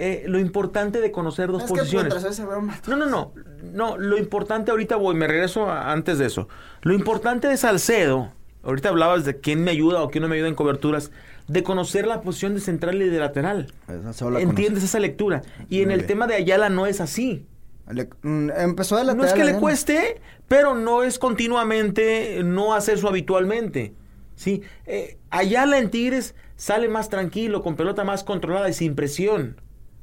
Eh, 0.00 0.22
lo 0.28 0.38
importante 0.38 1.00
de 1.00 1.10
conocer 1.10 1.50
dos 1.50 1.64
posiciones. 1.64 2.14
se. 2.36 2.42
No, 2.44 2.96
no, 2.96 3.06
no. 3.06 3.32
No, 3.72 3.98
lo 3.98 4.16
importante 4.16 4.70
ahorita 4.70 4.94
voy, 4.94 5.16
me 5.16 5.26
regreso 5.26 5.68
a- 5.68 5.90
antes 5.90 6.18
de 6.18 6.26
eso. 6.26 6.48
Lo 6.82 6.94
importante 6.94 7.48
de 7.48 7.56
Salcedo, 7.56 8.30
ahorita 8.62 8.90
hablabas 8.90 9.24
de 9.24 9.40
quién 9.40 9.64
me 9.64 9.72
ayuda 9.72 10.00
o 10.02 10.08
quién 10.10 10.22
no 10.22 10.28
me 10.28 10.36
ayuda 10.36 10.46
en 10.46 10.54
coberturas, 10.54 11.10
de 11.48 11.64
conocer 11.64 12.06
la 12.06 12.20
posición 12.20 12.54
de 12.54 12.60
central 12.60 13.02
y 13.02 13.08
de 13.08 13.18
lateral. 13.18 13.72
La 13.88 14.40
¿Entiendes 14.40 14.84
esa 14.84 15.00
lectura? 15.00 15.42
Y 15.68 15.82
en 15.82 15.90
el 15.90 15.98
bien. 15.98 16.06
tema 16.06 16.26
de 16.28 16.34
Ayala 16.34 16.68
no 16.68 16.86
es 16.86 17.00
así. 17.00 17.44
Le- 17.90 18.08
mm, 18.22 18.50
empezó 18.56 18.96
de 18.98 19.02
lateral. 19.04 19.16
No 19.16 19.24
es 19.26 19.32
que 19.32 19.40
le 19.40 19.44
Ayala. 19.46 19.60
cueste, 19.60 20.20
pero 20.46 20.76
no 20.76 21.02
es 21.02 21.18
continuamente, 21.18 22.42
no 22.44 22.74
hace 22.74 22.92
eso 22.92 23.08
habitualmente. 23.08 23.94
¿sí? 24.36 24.62
Eh, 24.86 25.16
Ayala 25.30 25.78
en 25.78 25.90
Tigres 25.90 26.36
sale 26.54 26.88
más 26.88 27.08
tranquilo, 27.08 27.62
con 27.62 27.74
pelota 27.74 28.04
más 28.04 28.22
controlada 28.22 28.68
y 28.68 28.72
sin 28.74 28.94
presión. 28.94 29.60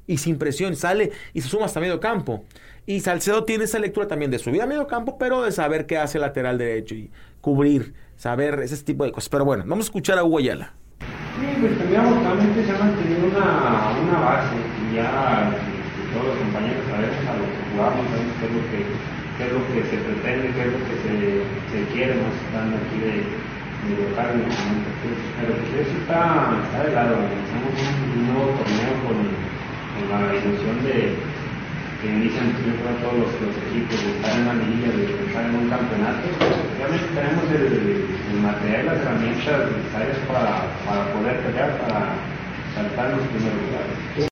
Y 0.08 0.18
sin 0.18 0.38
presión, 0.38 0.76
sale 0.76 1.12
y 1.34 1.42
se 1.42 1.50
suma 1.50 1.66
hasta 1.66 1.80
medio 1.80 2.00
campo. 2.00 2.44
Y 2.86 3.00
Salcedo 3.00 3.46
tiene 3.46 3.64
esa 3.64 3.80
lectura 3.80 4.08
también 4.08 4.30
de 4.30 4.38
subir 4.38 4.62
a 4.62 4.68
medio 4.68 4.86
campo, 4.86 5.18
pero 5.18 5.42
de 5.42 5.52
saber 5.52 5.88
qué 5.88 5.98
hace 5.98 6.20
lateral 6.20 6.60
derecho 6.60 6.94
y 6.94 7.10
cubrir, 7.42 7.94
saber 8.16 8.60
ese 8.60 8.78
tipo 8.84 9.06
de 9.06 9.12
cosas. 9.12 9.30
Pero 9.30 9.46
bueno, 9.46 9.64
vamos 9.66 9.86
a 9.86 9.88
escuchar 9.88 10.20
a 10.20 10.24
Hugo 10.24 10.38
Ayala. 10.38 10.74
Sí, 11.00 11.48
pues 11.60 11.78
tendríamos 11.78 12.22
realmente 12.22 12.64
se 12.64 12.72
ha 12.72 12.78
mantenido 12.78 13.28
una, 13.28 13.92
una 14.00 14.20
base 14.22 14.56
y 14.56 14.96
ya 14.96 15.52
este, 15.52 16.14
todos 16.14 16.28
los 16.32 16.38
compañeros 16.38 16.86
sabemos 16.88 17.26
a 17.28 17.34
lo 17.36 17.46
que 17.50 17.62
jugamos, 17.74 18.02
sabemos 18.08 18.36
qué 18.40 18.46
es 18.46 18.54
lo 18.56 18.64
que, 18.70 18.80
qué 19.36 19.44
es 19.44 19.52
lo 19.52 19.62
que 19.68 19.80
se 19.90 19.98
pretende, 20.06 20.46
qué 20.54 20.62
es 20.62 20.72
lo 20.72 20.82
que 20.86 20.96
se, 21.04 21.14
se 21.74 21.80
quiere, 21.92 22.14
no 22.16 22.30
estando 22.30 22.78
aquí 22.78 22.98
de, 23.02 23.16
de 23.26 23.94
local 23.98 24.30
en 24.32 24.46
el 24.46 24.54
momento. 24.54 24.90
Pues, 25.02 25.18
pero 25.42 25.52
pues 25.58 25.90
eso 25.90 25.96
está, 26.06 26.54
está 26.70 26.80
de 26.86 26.92
lado, 26.94 27.18
un, 27.18 27.34
un 27.34 28.22
nuevo 28.30 28.56
torneo 28.62 28.94
con, 29.04 29.18
con 29.96 30.10
la 30.12 30.36
ilusión 30.36 30.84
de 30.84 31.16
que 32.02 32.08
inician 32.08 32.54
creo, 32.62 32.96
todos 33.02 33.32
los, 33.42 33.56
equipos 33.70 34.04
de 34.04 34.12
estar 34.16 34.36
en 34.38 34.46
la 34.46 34.54
liguilla, 34.54 34.92
de 34.92 35.28
estar 35.28 35.46
en 35.46 35.56
un 35.56 35.70
campeonato. 35.70 36.28
Realmente 36.78 37.08
tenemos 37.16 37.46
el, 37.52 38.06
el 38.32 38.40
material, 38.42 38.86
las 38.86 38.98
herramientas 38.98 39.72
necesarias 39.72 40.18
para, 40.28 40.68
para 40.86 41.14
poder 41.14 41.40
pelear, 41.42 41.78
para 41.82 42.16
saltar 42.76 43.10
los 43.12 43.28
primeros 43.28 43.62
lugares. 43.62 44.30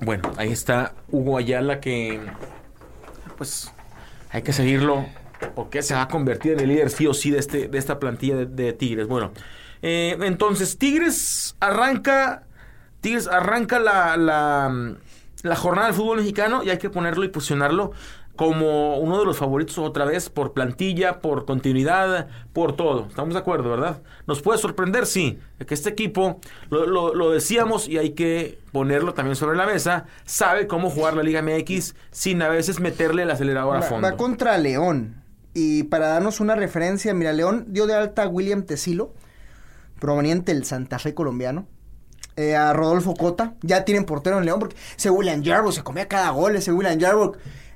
Bueno, 0.00 0.32
ahí 0.36 0.50
está 0.50 0.94
Hugo 1.10 1.38
Ayala 1.38 1.80
que 1.80 2.20
pues 3.36 3.72
hay 4.30 4.42
que 4.42 4.52
seguirlo 4.52 5.06
porque 5.54 5.82
se 5.82 5.94
va 5.94 6.02
a 6.02 6.08
convertir 6.08 6.52
en 6.52 6.60
el 6.60 6.68
líder 6.68 6.90
sí 6.90 7.06
o 7.06 7.14
sí 7.14 7.30
de, 7.30 7.38
este, 7.38 7.68
de 7.68 7.78
esta 7.78 7.98
plantilla 7.98 8.36
de, 8.36 8.46
de 8.46 8.72
Tigres. 8.72 9.06
Bueno, 9.06 9.32
eh, 9.82 10.16
entonces 10.20 10.78
Tigres 10.78 11.56
arranca, 11.60 12.44
Tigres 13.02 13.28
arranca 13.28 13.78
la, 13.78 14.16
la, 14.16 14.94
la 15.42 15.56
jornada 15.56 15.88
del 15.88 15.96
fútbol 15.96 16.16
mexicano 16.18 16.62
y 16.64 16.70
hay 16.70 16.78
que 16.78 16.88
ponerlo 16.88 17.24
y 17.24 17.28
posicionarlo 17.28 17.92
como 18.36 18.96
uno 18.98 19.18
de 19.18 19.26
los 19.26 19.36
favoritos 19.36 19.76
otra 19.76 20.06
vez 20.06 20.30
por 20.30 20.54
plantilla, 20.54 21.20
por 21.20 21.44
continuidad, 21.44 22.28
por 22.54 22.74
todo. 22.74 23.06
Estamos 23.08 23.34
de 23.34 23.40
acuerdo, 23.40 23.68
¿verdad? 23.68 24.00
Nos 24.26 24.40
puede 24.40 24.58
sorprender, 24.58 25.04
sí, 25.04 25.38
que 25.66 25.74
este 25.74 25.90
equipo, 25.90 26.40
lo, 26.70 26.86
lo- 26.86 27.14
lo 27.14 27.30
decíamos 27.30 27.88
y 27.88 27.98
hay 27.98 28.10
que 28.12 28.58
ponerlo 28.72 29.12
también 29.12 29.36
sobre 29.36 29.58
la 29.58 29.66
mesa, 29.66 30.06
sabe 30.24 30.66
cómo 30.66 30.88
jugar 30.88 31.14
la 31.14 31.22
Liga 31.22 31.42
MX 31.42 31.94
sin 32.10 32.40
a 32.40 32.48
veces 32.48 32.80
meterle 32.80 33.24
el 33.24 33.30
acelerador 33.30 33.76
a 33.76 33.82
fondo. 33.82 34.08
va 34.08 34.16
contra 34.16 34.56
León. 34.56 35.22
Y 35.54 35.82
para 35.84 36.06
darnos 36.08 36.40
una 36.40 36.54
referencia, 36.54 37.12
mira, 37.12 37.34
León 37.34 37.66
dio 37.68 37.86
de 37.86 37.94
alta 37.94 38.22
a 38.22 38.28
William 38.28 38.62
Tesilo, 38.62 39.12
proveniente 40.00 40.54
del 40.54 40.64
Santa 40.64 40.98
Fe 40.98 41.12
colombiano. 41.14 41.66
Eh, 42.36 42.56
a 42.56 42.72
Rodolfo 42.72 43.14
Cota, 43.14 43.54
ya 43.62 43.84
tienen 43.84 44.04
portero 44.04 44.38
en 44.38 44.44
León, 44.44 44.58
porque 44.60 44.76
ese 44.96 45.10
William 45.10 45.42
Jarbo 45.44 45.72
se 45.72 45.82
comía 45.82 46.08
cada 46.08 46.30
gol, 46.30 46.56
ese 46.56 46.72
William 46.72 46.98
Jarbo. 47.00 47.34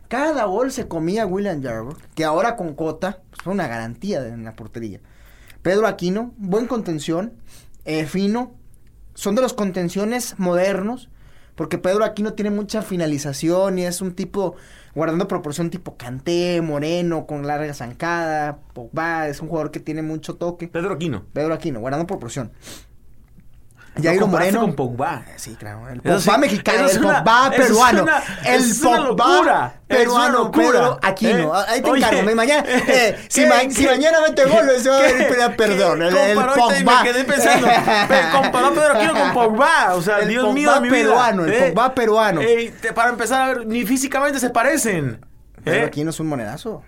Cada 0.08 0.44
gol 0.44 0.70
se 0.70 0.86
comía 0.86 1.26
William 1.26 1.62
Jarbo, 1.62 1.96
que 2.14 2.24
ahora 2.24 2.56
con 2.56 2.74
Cota 2.74 3.22
pues, 3.30 3.42
fue 3.42 3.52
una 3.52 3.66
garantía 3.66 4.22
de- 4.22 4.30
en 4.30 4.44
la 4.44 4.54
portería. 4.54 5.00
Pedro 5.62 5.86
Aquino, 5.88 6.32
buen 6.36 6.66
contención, 6.66 7.32
eh, 7.84 8.06
fino, 8.06 8.54
son 9.14 9.34
de 9.34 9.42
los 9.42 9.52
contenciones 9.52 10.38
modernos, 10.38 11.08
porque 11.56 11.78
Pedro 11.78 12.04
Aquino 12.04 12.34
tiene 12.34 12.50
mucha 12.50 12.82
finalización 12.82 13.78
y 13.78 13.84
es 13.86 14.00
un 14.00 14.14
tipo, 14.14 14.54
guardando 14.94 15.26
proporción 15.26 15.70
tipo 15.70 15.96
Canté, 15.96 16.60
Moreno, 16.62 17.26
con 17.26 17.46
larga 17.46 17.72
zancada, 17.74 18.58
Pogba, 18.74 19.26
es 19.28 19.40
un 19.40 19.48
jugador 19.48 19.70
que 19.70 19.80
tiene 19.80 20.02
mucho 20.02 20.34
toque. 20.36 20.68
Pedro 20.68 20.92
Aquino. 20.94 21.24
Pedro 21.32 21.54
Aquino, 21.54 21.80
guardando 21.80 22.06
proporción. 22.06 22.52
Jairo 24.02 24.26
Moreno. 24.26 24.60
con 24.60 24.74
Pogba. 24.76 25.22
Sí, 25.36 25.56
claro. 25.58 25.88
El 25.88 26.00
Pogba 26.02 26.20
sí- 26.20 26.40
mexicano, 26.40 26.88
el 26.88 26.98
una- 27.04 27.24
Pogba 27.24 27.50
peruano. 27.50 28.02
una- 28.02 28.22
el 28.44 28.62
Pogba 28.82 28.98
locura, 28.98 29.74
peruano, 29.86 30.38
locura. 30.44 30.66
Pedro 30.66 30.98
Aquino. 31.02 31.60
Eh, 31.60 31.64
Ahí 31.68 31.80
te 31.82 31.90
oye, 31.90 32.04
encargo. 32.06 32.34
Mañana, 32.34 32.64
eh, 32.68 33.26
si, 33.28 33.42
¿qué- 33.42 33.48
ma- 33.48 33.58
qué- 33.60 33.70
si 33.70 33.86
mañana 33.86 34.18
mete 34.26 34.44
gol, 34.44 34.68
eso 34.70 34.90
va 34.90 34.98
a 34.98 35.00
pedir 35.02 35.56
perdón. 35.56 36.02
El, 36.02 36.16
el 36.16 36.36
Pogba. 36.36 37.02
Me 37.02 37.10
quedé 37.12 37.24
pensando. 37.24 37.68
comparó 38.32 38.72
Pedro 38.74 38.92
Aquino 38.94 39.12
con 39.14 39.32
Pogba. 39.34 39.94
O 39.94 40.02
sea, 40.02 40.18
El 40.20 40.28
Dios 40.28 40.42
Pogba 40.44 40.54
mío 40.54 40.72
de 40.74 40.80
mi 40.80 40.88
vida. 40.90 40.98
peruano, 40.98 41.44
el 41.44 41.52
Eh, 41.52 41.72
Pogba 41.72 41.94
peruano. 41.94 42.40
eh, 42.42 42.74
para 42.94 43.10
empezar 43.10 43.42
a 43.42 43.46
ver, 43.54 43.66
ni 43.66 43.84
físicamente 43.84 44.38
se 44.40 44.50
parecen. 44.50 45.24
Pedro 45.64 45.80
¿eh? 45.80 45.84
Aquino 45.86 46.10
es 46.10 46.20
un 46.20 46.28
monedazo. 46.28 46.82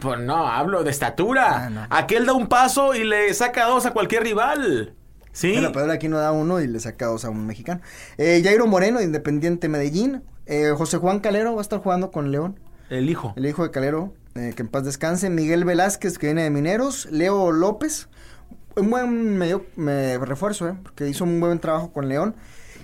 Pues 0.00 0.18
no, 0.20 0.46
hablo 0.48 0.82
de 0.84 0.90
estatura. 0.90 1.64
Ah, 1.66 1.70
no. 1.70 1.86
Aquel 1.90 2.26
da 2.26 2.32
un 2.32 2.48
paso 2.48 2.94
y 2.94 3.04
le 3.04 3.32
saca 3.34 3.64
dos 3.66 3.86
a 3.86 3.92
cualquier 3.92 4.22
rival. 4.24 4.94
¿Sí? 5.32 5.52
Bueno, 5.52 5.72
Pedro 5.72 5.92
Aquino 5.92 6.18
da 6.18 6.32
uno 6.32 6.60
y 6.60 6.66
le 6.66 6.80
saca 6.80 7.06
dos 7.06 7.24
a 7.24 7.30
un 7.30 7.46
mexicano. 7.46 7.80
Eh, 8.18 8.40
Jairo 8.42 8.66
Moreno, 8.66 8.98
de 8.98 9.04
Independiente 9.04 9.68
Medellín. 9.68 10.22
Eh, 10.46 10.72
José 10.76 10.96
Juan 10.96 11.20
Calero 11.20 11.54
va 11.54 11.60
a 11.60 11.62
estar 11.62 11.78
jugando 11.78 12.10
con 12.10 12.32
León. 12.32 12.58
El 12.88 13.08
hijo. 13.08 13.32
El 13.36 13.46
hijo 13.46 13.62
de 13.62 13.70
Calero, 13.70 14.12
eh, 14.34 14.52
que 14.56 14.62
en 14.62 14.68
paz 14.68 14.84
descanse. 14.84 15.30
Miguel 15.30 15.64
Velázquez, 15.64 16.18
que 16.18 16.26
viene 16.26 16.42
de 16.42 16.50
Mineros. 16.50 17.06
Leo 17.12 17.52
López, 17.52 18.08
un 18.74 18.90
buen 18.90 19.38
medio 19.38 19.64
me 19.76 20.18
refuerzo, 20.18 20.68
eh, 20.68 20.74
porque 20.82 21.08
hizo 21.08 21.22
un 21.22 21.38
buen 21.38 21.60
trabajo 21.60 21.92
con 21.92 22.08
León. 22.08 22.34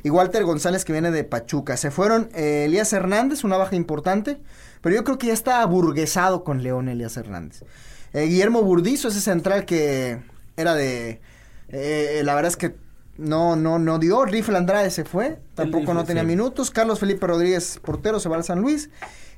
Y 0.05 0.11
Walter 0.11 0.45
González, 0.45 0.85
que 0.85 0.93
viene 0.93 1.11
de 1.11 1.25
Pachuca. 1.25 1.77
Se 1.77 1.91
fueron 1.91 2.29
Elías 2.33 2.93
Hernández, 2.93 3.43
una 3.43 3.57
baja 3.57 3.75
importante. 3.75 4.39
Pero 4.81 4.95
yo 4.95 5.03
creo 5.03 5.19
que 5.19 5.27
ya 5.27 5.33
está 5.33 5.63
aburguesado 5.63 6.45
con 6.45 6.63
León 6.63 6.89
Elías 6.89 7.17
Hernández. 7.17 7.65
Guillermo 8.15 8.63
Burdizo, 8.63 9.09
ese 9.09 9.21
central 9.21 9.65
que 9.65 10.21
era 10.57 10.75
de... 10.77 11.21
eh, 11.69 12.23
la 12.25 12.35
verdad 12.35 12.49
es 12.51 12.57
que 12.57 12.75
no, 13.19 13.57
no, 13.57 13.79
no 13.79 13.99
dio. 13.99 14.25
Rifle 14.25 14.57
Andrade 14.57 14.91
se 14.91 15.05
fue. 15.05 15.39
Tampoco 15.55 15.81
Rifle, 15.81 15.95
no 15.95 16.05
tenía 16.05 16.23
sí. 16.23 16.29
minutos. 16.29 16.71
Carlos 16.71 16.99
Felipe 17.01 17.27
Rodríguez, 17.27 17.81
portero, 17.83 18.21
se 18.21 18.29
va 18.29 18.37
al 18.37 18.45
San 18.45 18.61
Luis. 18.61 18.91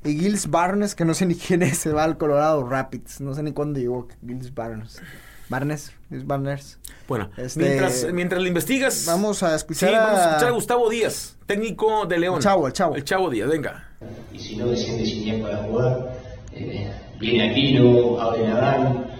Y 0.04 0.16
Gils 0.18 0.48
Barnes, 0.50 0.94
que 0.94 1.04
no 1.04 1.14
sé 1.14 1.26
ni 1.26 1.34
quién 1.34 1.62
es, 1.62 1.78
se 1.78 1.92
va 1.92 2.04
al 2.04 2.18
Colorado 2.18 2.68
Rapids. 2.68 3.20
No 3.20 3.34
sé 3.34 3.42
ni 3.42 3.52
cuándo 3.52 3.80
llegó 3.80 4.06
Gils 4.26 4.54
Barnes. 4.54 5.00
Barnes, 5.48 5.92
Gils 6.10 6.26
Barnes. 6.26 6.78
Bueno, 7.08 7.30
Este- 7.36 7.60
mientras, 7.60 8.06
mientras 8.12 8.42
le 8.42 8.48
investigas. 8.48 9.04
Vamos 9.06 9.42
a 9.42 9.54
escuchar 9.54 9.88
Sí, 9.90 9.94
vamos 9.96 10.18
a 10.20 10.24
a- 10.24 10.28
escuchar 10.30 10.48
a 10.48 10.52
Gustavo 10.52 10.90
Díaz, 10.90 11.36
técnico 11.46 12.04
de 12.06 12.18
León. 12.18 12.36
El 12.36 12.42
Chavo, 12.42 12.66
el 12.66 12.72
Chavo. 12.74 12.94
El 12.96 13.04
Chavo 13.04 13.30
Díaz, 13.30 13.48
venga. 13.48 13.88
y 14.32 14.38
si 14.38 14.56
no 14.56 14.66
desciende 14.68 15.42
para 15.42 15.56
jugar, 15.64 16.12
eh, 16.52 16.92
viene 17.18 17.50
Aquino, 17.50 18.20
abre 18.20 18.46
Nadal, 18.46 19.10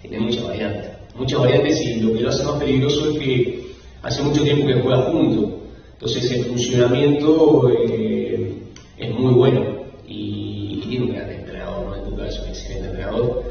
tiene 0.00 0.20
muchas 0.20 0.44
variantes. 0.44 0.90
Muchas 1.20 1.38
variantes 1.38 1.82
y 1.82 2.00
lo 2.00 2.14
que 2.14 2.20
lo 2.20 2.30
hace 2.30 2.44
más 2.44 2.58
peligroso 2.58 3.10
es 3.10 3.18
que 3.18 3.66
hace 4.00 4.22
mucho 4.22 4.42
tiempo 4.42 4.66
que 4.66 4.80
juega 4.80 5.02
junto, 5.02 5.60
entonces 5.92 6.32
el 6.32 6.44
funcionamiento 6.46 7.70
eh, 7.70 8.54
es 8.96 9.10
muy 9.10 9.34
bueno 9.34 9.66
y, 10.08 10.80
y 10.82 10.86
tiene 10.88 11.04
un 11.04 11.12
gran 11.12 11.30
entrenador, 11.30 11.88
¿no? 11.88 11.96
En 11.96 12.04
tu 12.10 12.16
caso, 12.16 12.42
un 12.42 12.48
excelente 12.48 12.88
entrenador 12.88 13.42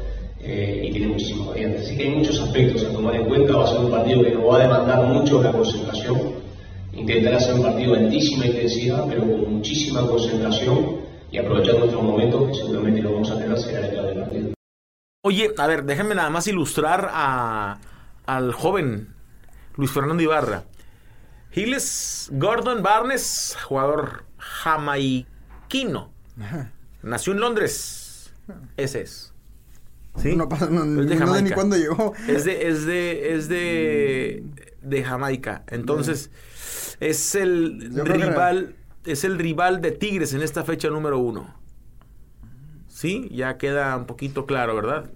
eh, 0.42 0.82
y 0.84 0.90
tiene 0.90 1.06
muchísimas 1.12 1.46
variantes. 1.46 1.82
Así 1.84 1.96
que 1.96 2.02
hay 2.02 2.10
muchos 2.10 2.40
aspectos 2.40 2.82
a 2.82 2.92
tomar 2.92 3.14
en 3.14 3.26
cuenta, 3.26 3.56
va 3.56 3.64
a 3.64 3.68
ser 3.68 3.78
un 3.78 3.90
partido 3.92 4.24
que 4.24 4.30
nos 4.32 4.48
va 4.48 4.56
a 4.56 4.62
demandar 4.62 5.06
mucho 5.06 5.40
la 5.40 5.52
concentración 5.52 6.18
intentar 6.92 7.34
hacer 7.34 7.54
un 7.54 7.62
partido 7.62 7.92
de 7.92 8.00
altísima 8.00 8.46
intensidad, 8.46 9.06
pero 9.08 9.20
con 9.20 9.54
muchísima 9.54 10.04
concentración 10.08 10.96
y 11.30 11.38
aprovechar 11.38 11.78
nuestros 11.78 12.02
momentos, 12.02 12.48
que 12.48 12.54
seguramente 12.54 13.00
lo 13.00 13.12
vamos 13.12 13.30
a 13.30 13.38
tener 13.38 13.56
será 13.60 13.80
la 13.82 13.90
clave 13.90 14.08
del 14.08 14.18
partido. 14.18 14.59
Oye, 15.22 15.52
a 15.58 15.66
ver, 15.66 15.84
déjenme 15.84 16.14
nada 16.14 16.30
más 16.30 16.46
ilustrar 16.46 17.10
a, 17.12 17.78
al 18.24 18.52
joven 18.54 19.08
Luis 19.76 19.90
Fernando 19.90 20.22
Ibarra. 20.22 20.64
Giles 21.50 22.30
Gordon 22.32 22.82
Barnes, 22.82 23.54
jugador 23.64 24.24
jamaiquino. 24.38 26.10
Nació 27.02 27.34
en 27.34 27.40
Londres. 27.40 28.32
Ese 28.78 29.02
es. 29.02 29.34
¿Sí? 30.16 30.34
No, 30.36 30.48
pasa- 30.48 30.70
no, 30.70 30.84
Es 31.02 31.08
de 31.08 31.16
no 31.16 31.34
sé 31.34 31.42
ni 31.42 31.50
cuándo 31.50 31.76
llegó. 31.76 32.14
Es 32.26 32.46
de, 32.46 32.68
es 32.68 32.86
de, 32.86 33.34
es 33.34 33.48
de, 33.50 34.42
de 34.80 35.04
Jamaica. 35.04 35.64
Entonces, 35.66 36.30
es 36.98 37.34
el 37.34 37.92
Yo 37.94 38.04
rival, 38.04 38.74
es 39.04 39.24
el 39.24 39.38
rival 39.38 39.82
de 39.82 39.90
Tigres 39.92 40.32
en 40.32 40.40
esta 40.40 40.64
fecha 40.64 40.88
número 40.88 41.18
uno. 41.18 41.59
Sí, 43.00 43.30
ya 43.32 43.56
queda 43.56 43.96
un 43.96 44.04
poquito 44.04 44.44
claro, 44.44 44.74
¿verdad? 44.76 45.08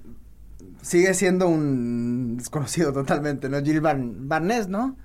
Sigue 0.80 1.12
siendo 1.12 1.48
un 1.48 2.38
desconocido 2.38 2.94
totalmente, 2.94 3.50
¿no? 3.50 3.62
Gil 3.62 3.82
Barn 3.82 4.26
Barnes, 4.26 4.68
¿no? 4.68 4.96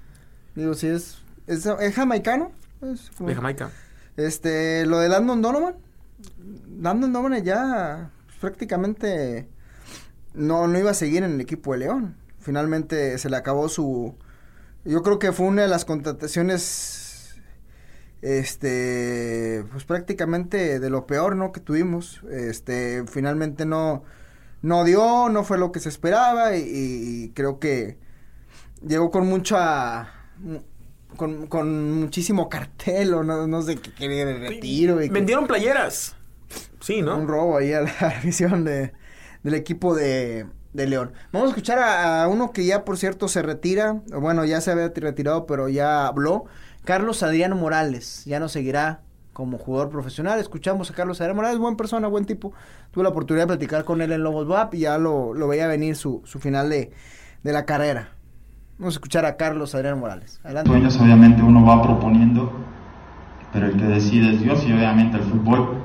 Digo, 0.55 0.73
si 0.75 0.87
es, 0.87 1.17
es, 1.45 1.65
es 1.65 1.93
jamaicano. 1.93 2.53
Es 2.81 3.11
como- 3.17 3.27
De 3.27 3.35
Jamaica. 3.35 3.69
Este, 4.15 4.85
lo 4.85 4.99
de 4.99 5.09
Landon 5.09 5.41
Donovan. 5.41 5.75
Landon 6.79 7.11
Donovan 7.11 7.43
ya 7.43 8.11
pues, 8.27 8.37
prácticamente 8.37 9.49
no, 10.33 10.65
no 10.69 10.79
iba 10.79 10.91
a 10.91 10.93
seguir 10.93 11.23
en 11.23 11.31
el 11.33 11.41
equipo 11.41 11.73
de 11.73 11.79
León. 11.79 12.15
Finalmente 12.39 13.17
se 13.17 13.29
le 13.29 13.35
acabó 13.35 13.67
su... 13.67 14.15
Yo 14.85 15.03
creo 15.03 15.19
que 15.19 15.33
fue 15.33 15.47
una 15.47 15.63
de 15.63 15.67
las 15.67 15.83
contrataciones, 15.83 16.61
este, 18.21 19.63
pues 19.71 19.85
prácticamente 19.85 20.79
de 20.79 20.89
lo 20.89 21.05
peor, 21.07 21.35
¿no? 21.35 21.51
Que 21.51 21.59
tuvimos. 21.59 22.21
Este, 22.31 23.03
finalmente 23.07 23.65
no, 23.65 24.03
no 24.61 24.83
dio, 24.83 25.29
no 25.29 25.43
fue 25.43 25.57
lo 25.57 25.71
que 25.71 25.79
se 25.79 25.89
esperaba 25.89 26.55
y, 26.55 26.63
y 26.65 27.29
creo 27.29 27.59
que 27.59 27.97
llegó 28.85 29.11
con 29.11 29.27
mucha 29.27 30.09
con, 31.17 31.47
con 31.47 31.91
muchísimo 31.99 32.49
cartel 32.49 33.13
o 33.13 33.23
no, 33.23 33.47
no 33.47 33.61
sé 33.61 33.75
qué 33.77 33.91
quería 33.93 34.25
de 34.25 34.37
retiro. 34.37 35.01
Y 35.01 35.07
que- 35.07 35.13
Vendieron 35.13 35.47
playeras. 35.47 36.15
Sí, 36.79 37.01
¿no? 37.01 37.17
Un 37.17 37.27
robo 37.27 37.57
ahí 37.57 37.73
a 37.73 37.81
la 37.81 37.89
afición 37.99 38.63
de, 38.63 38.93
del 39.43 39.53
equipo 39.53 39.93
de, 39.95 40.47
de 40.73 40.87
León. 40.87 41.11
Vamos 41.31 41.47
a 41.47 41.49
escuchar 41.51 41.79
a, 41.79 42.23
a 42.23 42.27
uno 42.27 42.51
que 42.51 42.65
ya, 42.65 42.85
por 42.85 42.97
cierto, 42.97 43.27
se 43.27 43.41
retira. 43.41 44.01
Bueno, 44.11 44.45
ya 44.45 44.61
se 44.61 44.71
había 44.71 44.89
retirado, 44.89 45.45
pero 45.45 45.67
ya 45.69 46.07
habló. 46.07 46.45
Carlos 46.85 47.23
Adriano 47.23 47.55
Morales. 47.55 48.23
Ya 48.25 48.39
no 48.39 48.49
seguirá 48.49 49.01
como 49.33 49.57
jugador 49.57 49.89
profesional. 49.89 50.39
Escuchamos 50.39 50.91
a 50.91 50.93
Carlos 50.93 51.21
Adriano 51.21 51.37
Morales, 51.37 51.59
buena 51.59 51.77
persona, 51.77 52.07
buen 52.07 52.25
tipo. 52.25 52.53
Tuve 52.91 53.03
la 53.03 53.09
oportunidad 53.09 53.43
de 53.43 53.55
platicar 53.55 53.85
con 53.85 54.01
él 54.01 54.11
en 54.11 54.23
Lobos 54.23 54.47
WAP 54.47 54.75
y 54.75 54.79
ya 54.79 54.97
lo, 54.97 55.33
veía 55.47 55.67
venir 55.67 55.95
su, 55.95 56.21
final 56.25 56.69
de, 56.69 56.91
la 57.43 57.65
carrera. 57.65 58.09
Vamos 58.77 58.95
a 58.95 58.97
escuchar 58.97 59.25
a 59.25 59.37
Carlos 59.37 59.75
Adriano 59.75 59.97
Morales. 59.97 60.39
Adelante. 60.43 60.69
Sueños 60.69 60.99
obviamente 60.99 61.41
uno 61.41 61.65
va 61.65 61.81
proponiendo, 61.81 62.51
pero 63.53 63.67
el 63.67 63.77
que 63.77 63.85
decide 63.85 64.33
es 64.33 64.41
Dios 64.41 64.63
y 64.67 64.73
obviamente 64.73 65.17
el 65.17 65.23
fútbol. 65.23 65.77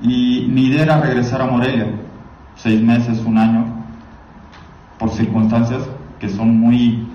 Y 0.00 0.48
mi 0.50 0.66
idea 0.66 0.82
era 0.82 1.00
regresar 1.00 1.42
a 1.42 1.46
Morelia, 1.46 1.92
seis 2.56 2.80
meses, 2.82 3.18
un 3.20 3.36
año, 3.36 3.84
por 4.98 5.10
circunstancias 5.10 5.82
que 6.18 6.28
son 6.28 6.58
muy, 6.58 7.09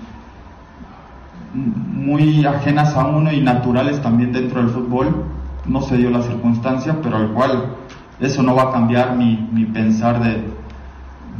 muy 1.56 2.44
ajenas 2.44 2.94
a 2.96 3.06
uno 3.06 3.32
y 3.32 3.40
naturales 3.40 4.00
también 4.02 4.32
dentro 4.32 4.60
del 4.60 4.70
fútbol. 4.70 5.24
No 5.66 5.80
se 5.80 5.96
dio 5.96 6.10
la 6.10 6.22
circunstancia, 6.22 6.96
pero 7.02 7.16
al 7.16 7.30
cual 7.32 7.76
eso 8.20 8.42
no 8.42 8.54
va 8.54 8.64
a 8.64 8.72
cambiar 8.72 9.16
mi, 9.16 9.36
pensar 9.72 10.22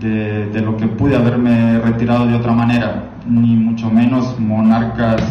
de, 0.00 0.48
de, 0.48 0.60
lo 0.60 0.76
que 0.76 0.88
pude 0.88 1.16
haberme 1.16 1.78
retirado 1.78 2.26
de 2.26 2.34
otra 2.34 2.52
manera, 2.52 3.10
ni 3.26 3.54
mucho 3.54 3.90
menos 3.90 4.38
Monarcas 4.38 5.22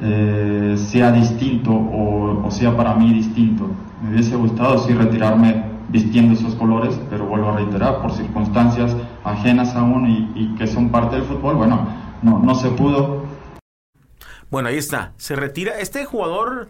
eh, 0.00 0.74
sea 0.76 1.12
distinto 1.12 1.72
o, 1.72 2.46
o 2.46 2.50
sea 2.50 2.76
para 2.76 2.94
mí 2.94 3.12
distinto. 3.12 3.70
Me 4.02 4.10
hubiese 4.10 4.36
gustado 4.36 4.78
sí 4.78 4.94
retirarme 4.94 5.72
vistiendo 5.88 6.32
esos 6.32 6.54
colores, 6.54 6.98
pero 7.10 7.26
vuelvo 7.26 7.50
a 7.50 7.56
reiterar, 7.56 8.00
por 8.00 8.12
circunstancias 8.12 8.96
ajenas 9.24 9.76
a 9.76 9.82
uno 9.82 10.08
y, 10.08 10.30
y 10.34 10.54
que 10.56 10.66
son 10.66 10.88
parte 10.88 11.16
del 11.16 11.24
fútbol, 11.24 11.56
bueno, 11.56 11.86
no, 12.22 12.38
no 12.38 12.54
se 12.54 12.70
pudo. 12.70 13.21
Bueno, 14.52 14.68
ahí 14.68 14.76
está. 14.76 15.14
Se 15.16 15.34
retira. 15.34 15.80
Este 15.80 16.04
jugador, 16.04 16.68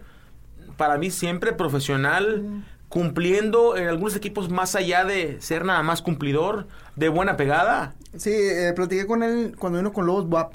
para 0.77 0.97
mí, 0.97 1.11
siempre 1.11 1.53
profesional, 1.53 2.63
cumpliendo 2.89 3.75
en 3.77 3.89
algunos 3.89 4.15
equipos 4.15 4.49
más 4.49 4.75
allá 4.75 5.03
de 5.03 5.41
ser 5.41 5.65
nada 5.65 5.83
más 5.83 6.01
cumplidor, 6.01 6.67
de 6.95 7.09
buena 7.09 7.37
pegada. 7.37 7.93
Sí, 8.17 8.31
eh, 8.31 8.71
platiqué 8.75 9.05
con 9.05 9.21
él 9.21 9.55
cuando 9.59 9.79
vino 9.79 9.91
con 9.93 10.05
Lobos 10.05 10.25
WAP 10.29 10.53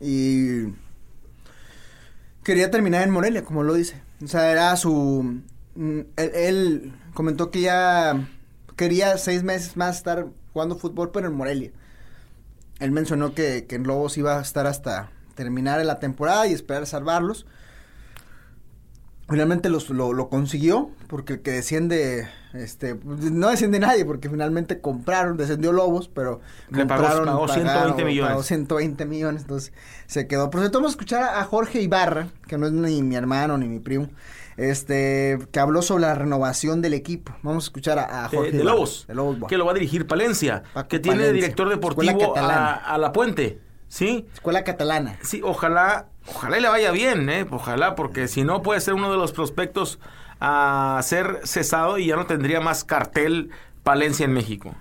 y 0.00 0.66
quería 2.42 2.70
terminar 2.70 3.02
en 3.02 3.10
Morelia, 3.10 3.42
como 3.44 3.62
lo 3.62 3.74
dice. 3.74 4.02
O 4.22 4.28
sea, 4.28 4.50
era 4.52 4.76
su... 4.76 5.40
mm, 5.74 6.00
Él, 6.16 6.30
él 6.34 6.92
comentó 7.14 7.50
que 7.50 7.62
ya 7.62 8.28
quería 8.76 9.16
seis 9.18 9.42
meses 9.42 9.76
más 9.76 9.96
estar 9.96 10.26
jugando 10.52 10.76
fútbol, 10.76 11.10
pero 11.10 11.28
en 11.28 11.34
Morelia. 11.34 11.70
Él 12.80 12.90
mencionó 12.90 13.34
que, 13.34 13.66
que 13.66 13.76
en 13.76 13.84
Lobos 13.84 14.18
iba 14.18 14.38
a 14.38 14.42
estar 14.42 14.66
hasta 14.66 15.10
terminar 15.36 15.84
la 15.84 16.00
temporada 16.00 16.48
y 16.48 16.52
esperar 16.52 16.86
salvarlos. 16.86 17.46
Finalmente 19.28 19.68
los, 19.70 19.90
lo, 19.90 20.12
lo 20.12 20.28
consiguió, 20.28 20.90
porque 21.08 21.34
el 21.34 21.40
que 21.42 21.50
desciende, 21.50 22.28
este, 22.54 22.96
no 23.04 23.48
desciende 23.50 23.80
nadie, 23.80 24.04
porque 24.04 24.30
finalmente 24.30 24.80
compraron, 24.80 25.36
descendió 25.36 25.72
Lobos, 25.72 26.08
pero 26.08 26.40
Le 26.70 26.86
pagó- 26.86 27.02
compraron, 27.02 27.26
pagó 27.26 27.48
120 27.48 28.04
millones. 28.04 28.30
pagó 28.30 28.42
120 28.44 29.04
millones, 29.04 29.42
entonces 29.42 29.72
se 30.06 30.28
quedó. 30.28 30.48
Por 30.48 30.60
cierto, 30.60 30.78
vamos 30.78 30.90
a 30.90 30.94
escuchar 30.94 31.22
a, 31.24 31.42
Jorge 31.42 31.82
Ibarra, 31.82 32.28
que 32.46 32.56
no 32.56 32.66
es 32.66 32.72
ni 32.72 33.02
mi 33.02 33.16
hermano 33.16 33.58
ni 33.58 33.66
mi 33.66 33.80
primo, 33.80 34.08
este, 34.56 35.38
que 35.50 35.58
habló 35.58 35.82
sobre 35.82 36.02
la 36.02 36.14
renovación 36.14 36.80
del 36.80 36.94
equipo. 36.94 37.34
Vamos 37.42 37.64
a 37.64 37.66
escuchar 37.66 37.98
a, 37.98 38.28
Jorge 38.28 38.52
de 38.52 38.58
Ibarra, 38.58 38.74
Lobos, 38.74 39.06
de 39.08 39.14
Lobos 39.16 39.48
que 39.48 39.58
lo 39.58 39.64
va 39.64 39.72
a 39.72 39.74
dirigir 39.74 40.06
Palencia, 40.06 40.62
que 40.88 41.00
tiene 41.00 41.18
Palencia, 41.18 41.32
director 41.32 41.68
deportivo 41.68 42.36
a 42.36 42.96
La 42.96 43.12
Puente, 43.12 43.65
¿sí? 43.88 44.26
Escuela 44.34 44.64
catalana. 44.64 45.18
Sí, 45.22 45.40
ojalá, 45.44 46.06
ojalá 46.28 46.58
y 46.58 46.62
le 46.62 46.68
vaya 46.68 46.90
bien, 46.90 47.28
¿eh? 47.28 47.46
Ojalá, 47.50 47.94
porque 47.94 48.28
si 48.28 48.44
no 48.44 48.62
puede 48.62 48.80
ser 48.80 48.94
uno 48.94 49.10
de 49.10 49.16
los 49.16 49.32
prospectos 49.32 49.98
a 50.40 51.00
ser 51.02 51.40
cesado 51.44 51.98
y 51.98 52.06
ya 52.06 52.16
no 52.16 52.26
tendría 52.26 52.60
más 52.60 52.84
cartel 52.84 53.50
Palencia 53.82 54.24
en 54.24 54.32
México. 54.32 54.74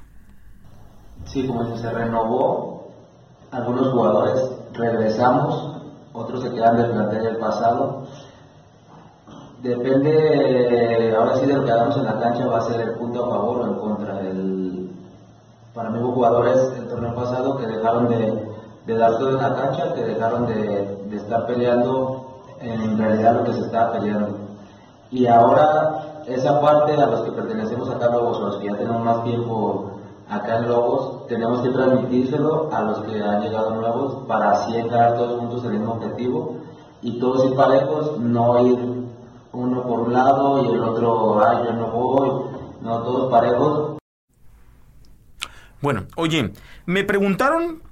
Sí, 1.25 1.47
como 1.47 1.63
dice, 1.65 1.83
se 1.83 1.91
renovó 1.91 2.91
algunos 3.51 3.91
jugadores, 3.91 4.51
regresamos, 4.73 5.81
otros 6.13 6.43
se 6.43 6.51
quedan 6.51 6.77
del 6.77 6.91
plantel 6.91 7.23
del 7.23 7.37
pasado. 7.37 8.07
Depende, 9.61 11.15
ahora 11.17 11.37
sí, 11.37 11.45
de 11.45 11.53
lo 11.53 11.65
que 11.65 11.71
hagamos 11.71 11.97
en 11.97 12.05
la 12.05 12.19
cancha, 12.19 12.45
va 12.47 12.59
a 12.59 12.69
ser 12.69 12.81
el 12.81 12.91
punto 12.95 13.25
a 13.25 13.29
favor 13.29 13.61
o 13.61 13.67
en 13.67 13.79
contra. 13.79 14.19
El, 14.21 14.91
para 15.73 15.89
mí 15.89 15.99
hubo 15.99 16.13
jugadores 16.13 16.57
el 16.77 16.87
torneo 16.87 17.15
pasado 17.15 17.57
que 17.57 17.67
dejaron 17.67 18.09
de, 18.09 18.44
de 18.85 18.97
dar 18.97 19.17
todo 19.17 19.29
en 19.31 19.37
la 19.37 19.55
cancha, 19.55 19.93
que 19.93 20.03
dejaron 20.03 20.47
de, 20.47 20.97
de 21.09 21.17
estar 21.17 21.45
peleando 21.47 22.41
en 22.59 22.97
realidad 22.97 23.35
lo 23.35 23.43
que 23.43 23.53
se 23.53 23.61
estaba 23.61 23.93
peleando. 23.93 24.37
Y 25.11 25.27
ahora 25.27 26.23
esa 26.27 26.59
parte 26.59 26.93
a 26.93 27.05
los 27.05 27.21
que 27.21 27.31
pertenecemos 27.31 27.89
acá 27.89 28.05
a 28.05 28.09
Lobos, 28.09 28.37
a 28.37 28.41
los 28.41 28.57
que 28.57 28.67
ya 28.67 28.75
tenemos 28.75 29.03
más 29.03 29.23
tiempo 29.23 29.91
acá 30.29 30.57
en 30.57 30.69
Lobos, 30.69 31.27
tenemos 31.27 31.61
que 31.61 31.69
transmitírselo 31.69 32.69
a 32.73 32.81
los 32.81 32.99
que 32.99 33.21
han 33.21 33.41
llegado 33.41 33.75
nuevos 33.75 34.25
para 34.27 34.51
así 34.51 34.71
llegar 34.71 35.15
todos 35.15 35.39
juntos 35.39 35.63
el 35.65 35.73
mismo 35.73 35.93
objetivo 35.93 36.57
y 37.01 37.19
todos 37.19 37.45
ir 37.45 37.55
parejos, 37.55 38.19
no 38.19 38.65
ir 38.65 39.05
uno 39.53 39.83
por 39.83 39.99
un 40.01 40.13
lado 40.13 40.63
y 40.63 40.67
el 40.67 40.83
otro, 40.83 41.39
ay, 41.45 41.65
yo 41.65 41.73
no 41.73 41.87
voy, 41.87 42.29
no, 42.81 43.03
todos 43.03 43.31
parejos. 43.31 43.97
Bueno, 45.81 46.05
oye, 46.17 46.51
me 46.87 47.03
preguntaron 47.03 47.83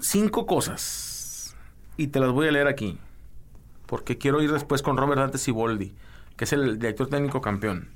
cinco 0.00 0.46
cosas 0.46 1.56
y 1.96 2.08
te 2.08 2.20
las 2.20 2.30
voy 2.30 2.48
a 2.48 2.52
leer 2.52 2.66
aquí, 2.66 2.98
porque 3.86 4.18
quiero 4.18 4.42
ir 4.42 4.52
después 4.52 4.82
con 4.82 4.96
Robert 4.96 5.20
Dante 5.20 5.38
Siboldi, 5.38 5.92
que 6.36 6.44
es 6.44 6.52
el 6.52 6.78
director 6.78 7.08
técnico 7.08 7.40
campeón. 7.40 7.88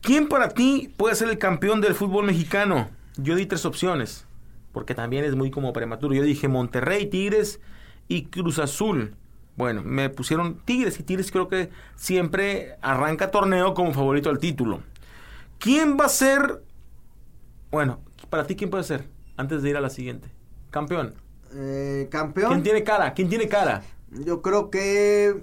¿Quién 0.00 0.28
para 0.28 0.50
ti 0.50 0.92
puede 0.96 1.16
ser 1.16 1.28
el 1.28 1.38
campeón 1.38 1.80
del 1.80 1.94
fútbol 1.94 2.24
mexicano? 2.24 2.88
Yo 3.16 3.34
di 3.34 3.46
tres 3.46 3.64
opciones, 3.64 4.26
porque 4.72 4.94
también 4.94 5.24
es 5.24 5.34
muy 5.34 5.50
como 5.50 5.72
prematuro. 5.72 6.14
Yo 6.14 6.22
dije 6.22 6.46
Monterrey, 6.46 7.06
Tigres 7.06 7.60
y 8.06 8.26
Cruz 8.26 8.60
Azul. 8.60 9.16
Bueno, 9.56 9.82
me 9.82 10.08
pusieron 10.08 10.60
Tigres 10.64 11.00
y 11.00 11.02
Tigres 11.02 11.32
creo 11.32 11.48
que 11.48 11.70
siempre 11.96 12.76
arranca 12.80 13.32
torneo 13.32 13.74
como 13.74 13.92
favorito 13.92 14.30
al 14.30 14.38
título. 14.38 14.82
¿Quién 15.58 15.96
va 15.98 16.04
a 16.04 16.08
ser, 16.08 16.62
bueno, 17.72 18.00
para 18.30 18.46
ti 18.46 18.54
quién 18.54 18.70
puede 18.70 18.84
ser, 18.84 19.08
antes 19.36 19.62
de 19.62 19.70
ir 19.70 19.76
a 19.76 19.80
la 19.80 19.90
siguiente? 19.90 20.30
Campeón. 20.70 21.14
Eh, 21.54 22.08
campeón. 22.10 22.50
¿Quién 22.50 22.62
tiene 22.62 22.84
cara? 22.84 23.14
¿Quién 23.14 23.28
tiene 23.28 23.48
cara? 23.48 23.82
Yo 24.10 24.42
creo 24.42 24.70
que. 24.70 25.34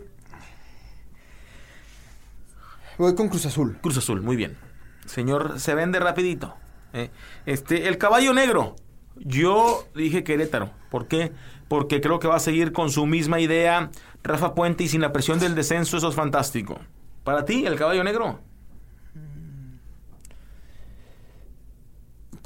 Voy 2.98 3.16
con 3.16 3.30
Cruz 3.30 3.46
Azul. 3.46 3.78
Cruz 3.82 3.98
Azul, 3.98 4.22
muy 4.22 4.36
bien. 4.36 4.58
Señor, 5.06 5.60
se 5.60 5.76
vende 5.76 6.00
rapidito. 6.00 6.56
¿eh? 6.94 7.12
Este, 7.46 7.88
el 7.88 7.98
caballo 7.98 8.34
negro. 8.34 8.76
Yo 9.18 9.86
dije 9.96 10.24
Querétaro. 10.24 10.72
¿Por 10.90 11.08
qué? 11.08 11.32
Porque 11.68 12.02
creo 12.02 12.20
que 12.20 12.28
va 12.28 12.36
a 12.36 12.40
seguir 12.40 12.72
con 12.72 12.90
su 12.90 13.06
misma 13.06 13.40
idea 13.40 13.90
Rafa 14.24 14.56
Puente 14.56 14.84
y 14.84 14.88
sin 14.88 15.02
la 15.02 15.14
presión 15.14 15.40
del 15.40 15.56
descenso, 15.56 15.98
eso 15.98 16.10
es 16.10 16.16
fantástico. 16.16 16.80
Para 17.24 17.46
ti, 17.46 17.66
el 17.66 17.76
caballo 17.76 18.04
negro. 18.04 18.40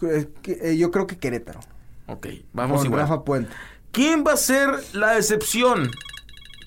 Eh, 0.03 0.29
eh, 0.45 0.77
yo 0.77 0.91
creo 0.91 1.07
que 1.07 1.17
Querétaro. 1.17 1.59
Ok, 2.09 2.27
vamos 2.53 2.77
Con 2.79 2.87
igual. 2.87 3.01
Rafa 3.01 3.23
Puente. 3.23 3.51
¿Quién 3.91 4.23
va 4.25 4.33
a 4.33 4.37
ser 4.37 4.69
la 4.93 5.11
decepción? 5.11 5.91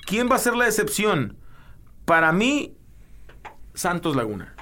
¿Quién 0.06 0.28
va 0.30 0.36
a 0.36 0.38
ser 0.38 0.54
la 0.54 0.64
decepción? 0.66 1.36
Para 2.04 2.32
mí, 2.32 2.76
Santos 3.74 4.16
Laguna. 4.16 4.54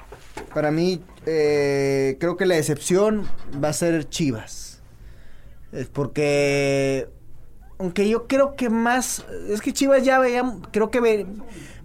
Para 0.53 0.71
mí, 0.71 1.03
eh, 1.25 2.17
creo 2.19 2.37
que 2.37 2.45
la 2.45 2.55
decepción 2.55 3.27
va 3.63 3.69
a 3.69 3.73
ser 3.73 4.09
Chivas. 4.09 4.81
Es 5.71 5.87
porque, 5.87 7.09
aunque 7.79 8.09
yo 8.09 8.27
creo 8.27 8.55
que 8.55 8.69
más, 8.69 9.25
es 9.47 9.61
que 9.61 9.73
Chivas 9.73 10.03
ya 10.03 10.19
veíamos, 10.19 10.67
creo 10.71 10.91
que 10.91 10.99
ve- 10.99 11.25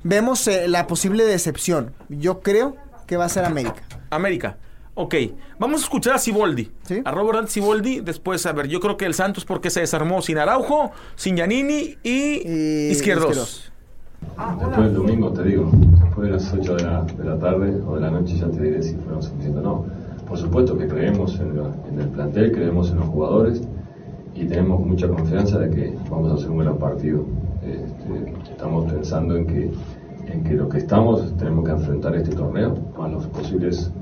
vemos 0.02 0.46
eh, 0.48 0.68
la 0.68 0.86
posible 0.86 1.24
decepción. 1.24 1.94
Yo 2.08 2.40
creo 2.40 2.76
que 3.06 3.16
va 3.16 3.24
a 3.26 3.28
ser 3.28 3.44
América. 3.44 3.82
América. 4.10 4.58
Ok, 4.98 5.14
vamos 5.58 5.82
a 5.82 5.84
escuchar 5.84 6.14
a 6.14 6.18
Siboldi. 6.18 6.70
A 7.04 7.10
Robert 7.10 7.48
Siboldi. 7.48 8.00
Después, 8.00 8.46
a 8.46 8.52
ver, 8.52 8.66
yo 8.66 8.80
creo 8.80 8.96
que 8.96 9.04
el 9.04 9.12
Santos 9.12 9.44
porque 9.44 9.68
se 9.68 9.80
desarmó 9.80 10.22
sin 10.22 10.38
Araujo, 10.38 10.90
sin 11.16 11.36
Yanini 11.36 11.98
y, 12.02 12.90
Izquierdos. 12.90 13.70
Después 14.58 14.86
del 14.86 14.94
domingo, 14.94 15.30
te 15.32 15.42
digo, 15.42 15.70
después 16.02 16.28
de 16.28 16.32
las 16.32 16.50
8 16.50 16.76
de 16.76 16.82
la, 16.82 17.02
de 17.02 17.24
la 17.24 17.38
tarde 17.38 17.78
o 17.86 17.96
de 17.96 18.00
la 18.00 18.10
noche 18.10 18.38
ya 18.38 18.48
te 18.48 18.62
diré 18.62 18.82
si 18.82 18.94
fueron 18.96 19.22
suficientes 19.22 19.60
o 19.60 19.62
no. 19.62 19.84
Por 20.26 20.38
supuesto 20.38 20.78
que 20.78 20.88
creemos 20.88 21.38
en 21.40 22.00
el 22.00 22.08
plantel, 22.08 22.52
creemos 22.52 22.90
en 22.90 22.96
los 22.96 23.06
jugadores 23.08 23.60
y 24.34 24.46
tenemos 24.46 24.80
mucha 24.80 25.08
confianza 25.08 25.58
de 25.58 25.70
que 25.74 25.94
vamos 26.10 26.32
a 26.32 26.34
hacer 26.36 26.48
un 26.48 26.58
gran 26.60 26.78
partido. 26.78 27.26
Este, 27.62 28.50
estamos 28.50 28.90
pensando 28.90 29.36
en 29.36 29.46
que, 29.46 29.70
en 30.32 30.42
que 30.42 30.54
lo 30.54 30.70
que 30.70 30.78
estamos 30.78 31.36
tenemos 31.36 31.66
que 31.66 31.72
enfrentar 31.72 32.16
este 32.16 32.34
torneo, 32.34 32.78
más 32.96 33.12
los 33.12 33.26
posibles 33.26 33.92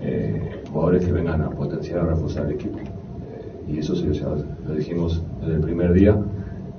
eh, 0.00 0.62
jugadores 0.70 1.04
que 1.06 1.12
vengan 1.12 1.42
a 1.42 1.50
potenciar, 1.50 2.00
a 2.00 2.04
reforzar 2.06 2.46
el 2.46 2.52
equipo. 2.52 2.78
Eh, 2.78 3.72
y 3.72 3.78
eso 3.78 3.94
sí, 3.94 4.08
o 4.08 4.14
sea, 4.14 4.28
lo 4.66 4.74
dijimos 4.74 5.22
desde 5.40 5.54
el 5.54 5.60
primer 5.60 5.92
día, 5.92 6.16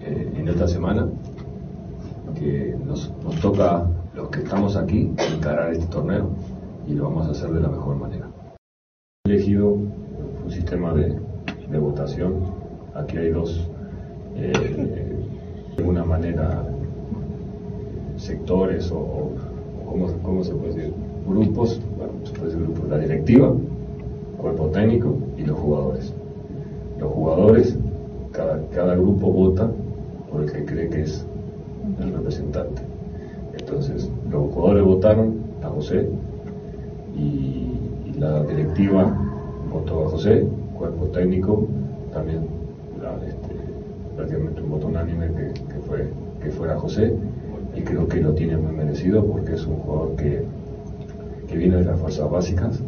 eh, 0.02 0.34
en 0.36 0.48
esta 0.48 0.67
semana, 0.67 1.08
que 2.36 2.76
nos, 2.86 3.12
nos 3.24 3.36
toca 3.41 3.88
los 4.13 4.30
que 4.30 4.39
estamos 4.39 4.76
aquí 4.76 5.12
encarar 5.36 5.74
este 5.74 5.88
torneo 5.88 6.30
y 6.88 6.93
lo 6.93 7.06
vamos 7.06 7.28
a 7.28 7.32
hacer 7.32 7.50
de 7.52 7.62
la 7.62 7.70
mejor 7.70 7.96
manera. 7.96 8.28
He 9.26 9.32
elegido 9.32 9.70
un 9.70 10.50
sistema 10.52 10.93
de, 10.93 11.20
de 11.70 11.80
votación. 11.80 12.36
Aquí 12.93 13.17
hay 13.17 13.32
dos, 13.32 13.70
eh, 14.36 14.54
de 15.76 15.78
alguna 15.78 16.06
manera, 16.06 16.63
sectores 18.17 18.91
o, 18.91 19.00
o 19.00 19.32
¿cómo, 19.86 20.08
cómo 20.24 20.43
se 20.43 20.54
puede 20.54 20.74
decir? 20.74 20.93
Grupos, 21.28 21.82
bueno, 21.98 22.13
decir 22.24 22.60
grupos, 22.62 22.90
la 22.90 23.00
directiva, 23.00 23.54
cuerpo 24.38 24.68
técnico 24.68 25.18
y 25.38 25.44
los 25.44 25.60
jugadores. 25.60 26.13
Los 27.00 27.12
jugadores, 27.12 27.78
cada, 28.32 28.62
cada 28.74 28.96
grupo 28.96 29.32
vota 29.32 29.70
por 30.32 30.44
el 30.44 30.52
que 30.52 30.66
cree 30.66 30.90
que 30.90 31.02
es 31.02 31.26
el 32.00 32.13
representante. 32.13 32.82
Entonces, 33.60 34.10
los 34.32 34.54
jugadores 34.54 34.84
votaron 34.84 35.36
a 35.63 35.68
José 35.68 36.10
y, 37.16 37.74
la 38.18 38.42
directiva 38.46 39.16
votó 39.72 40.06
a 40.06 40.10
José, 40.10 40.48
cuerpo 40.76 41.06
técnico 41.08 41.68
también, 42.12 42.48
este, 43.28 43.56
prácticamente 44.16 44.62
un 44.62 44.72
voto 44.72 44.88
unánime 44.88 45.28
que, 45.28 45.54
que 45.54 45.80
fue 45.86 46.08
que 46.42 46.50
fuera 46.52 46.78
José 46.78 47.13
y 47.76 47.82
creo 47.82 48.08
que 48.08 48.22
lo 48.22 48.34
tiene 48.34 48.58
muy 48.58 48.74
merecido 48.74 49.26
porque 49.26 49.54
es 49.54 49.66
un 49.66 49.76
jugador 49.78 50.16
que, 50.16 50.44
que 51.48 51.56
viene 51.56 51.78
de 51.78 51.84
las 51.86 52.00
fuerzas 52.00 52.30
básicas 52.30 52.80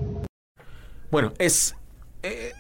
Bueno, 1.12 1.34
es. 1.38 1.76
eh, 2.24 2.52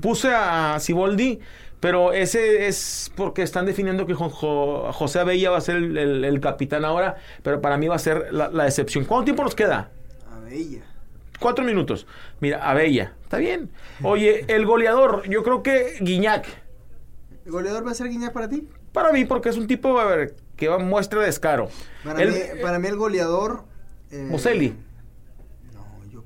puse 0.00 0.28
a 0.34 0.78
Siboldi, 0.80 1.40
pero 1.80 2.12
ese 2.12 2.66
es 2.68 3.12
porque 3.16 3.42
están 3.42 3.66
definiendo 3.66 4.06
que 4.06 4.14
Jo- 4.14 4.30
Jo- 4.30 4.92
José 4.92 5.20
Abella 5.20 5.50
va 5.50 5.58
a 5.58 5.60
ser 5.60 5.76
el, 5.76 5.96
el- 5.96 6.24
el 6.24 6.40
capitán 6.40 6.84
ahora, 6.84 7.16
pero 7.42 7.60
para 7.60 7.76
mí 7.76 7.86
va 7.88 7.96
a 7.96 7.98
ser 8.00 8.32
la, 8.32 8.48
la 8.48 8.66
excepción. 8.66 9.04
¿Cuánto 9.04 9.24
tiempo 9.26 9.42
nos 9.44 9.54
queda? 9.54 9.90
Abella. 10.32 10.82
Cuatro 11.38 11.64
minutos. 11.64 12.06
Mira, 12.40 12.68
Abella, 12.68 13.12
está 13.22 13.38
bien. 13.38 13.70
Oye, 14.02 14.44
el 14.48 14.66
goleador, 14.66 15.28
yo 15.28 15.42
creo 15.44 15.62
que 15.62 15.94
Guiñac. 16.00 16.46
¿El 17.46 17.52
goleador 17.52 17.86
va 17.86 17.92
a 17.92 17.94
ser 17.94 18.08
Guiñac 18.08 18.32
para 18.32 18.48
ti? 18.48 18.68
Para 18.92 19.12
mí, 19.12 19.24
porque 19.24 19.48
es 19.50 19.56
un 19.56 19.66
tipo 19.68 20.00
a 20.00 20.04
ver, 20.04 20.34
que 20.56 20.66
va, 20.68 20.78
muestra 20.78 21.20
descaro. 21.22 21.68
Para, 22.02 22.20
El- 22.22 22.32
mí, 22.32 22.38
para 22.62 22.78
mí 22.80 22.88
el 22.88 22.96
goleador... 22.96 23.64
eh, 24.10 24.26
Boselli. 24.30 24.74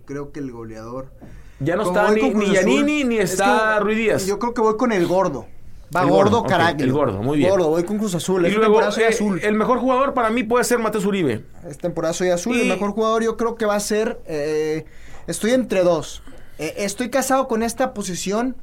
Creo 0.05 0.33
que 0.33 0.41
el 0.41 0.51
goleador... 0.51 1.13
Ya 1.61 1.77
no 1.77 1.85
Como 1.85 2.01
está 2.01 2.13
ni, 2.13 2.31
ni 2.35 2.53
Yanini 2.53 3.05
ni 3.05 3.19
es 3.19 3.33
está 3.33 3.77
que 3.79 3.85
Ruiz 3.85 3.97
Díaz. 3.97 4.27
Yo 4.27 4.39
creo 4.39 4.53
que 4.53 4.61
voy 4.61 4.77
con 4.77 4.91
el 4.91 5.07
gordo. 5.07 5.47
Va 5.95 6.03
El 6.03 6.09
gordo, 6.09 6.43
gordo, 6.43 6.57
el 6.79 6.93
gordo, 6.93 7.23
muy 7.23 7.39
bien. 7.39 7.51
Gordo, 7.51 7.69
voy 7.69 7.85
con 7.85 7.99
Cruz 7.99 8.15
Azul. 8.15 8.47
Y 8.47 8.51
luego, 8.51 8.63
temporada 8.65 8.93
soy 8.93 9.05
eh, 9.05 9.09
azul. 9.09 9.41
el 9.43 9.55
mejor 9.55 9.79
jugador 9.79 10.15
para 10.15 10.31
mí 10.31 10.43
puede 10.43 10.65
ser 10.65 10.79
Mateus 10.79 11.05
Uribe. 11.05 11.45
Esta 11.69 11.83
temporada 11.83 12.15
soy 12.15 12.31
azul. 12.31 12.59
El 12.59 12.69
mejor 12.69 12.93
jugador 12.93 13.23
yo 13.23 13.37
creo 13.37 13.57
que 13.57 13.67
va 13.67 13.77
a 13.77 13.81
ser... 13.81 14.19
eh, 14.27 14.87
estoy 15.27 15.53
entre 15.53 15.83
dos. 15.83 16.23
Eh, 16.59 16.75
estoy 16.79 17.11
casado 17.11 17.47
con 17.47 17.63
esta 17.63 17.93
posición 17.93 18.57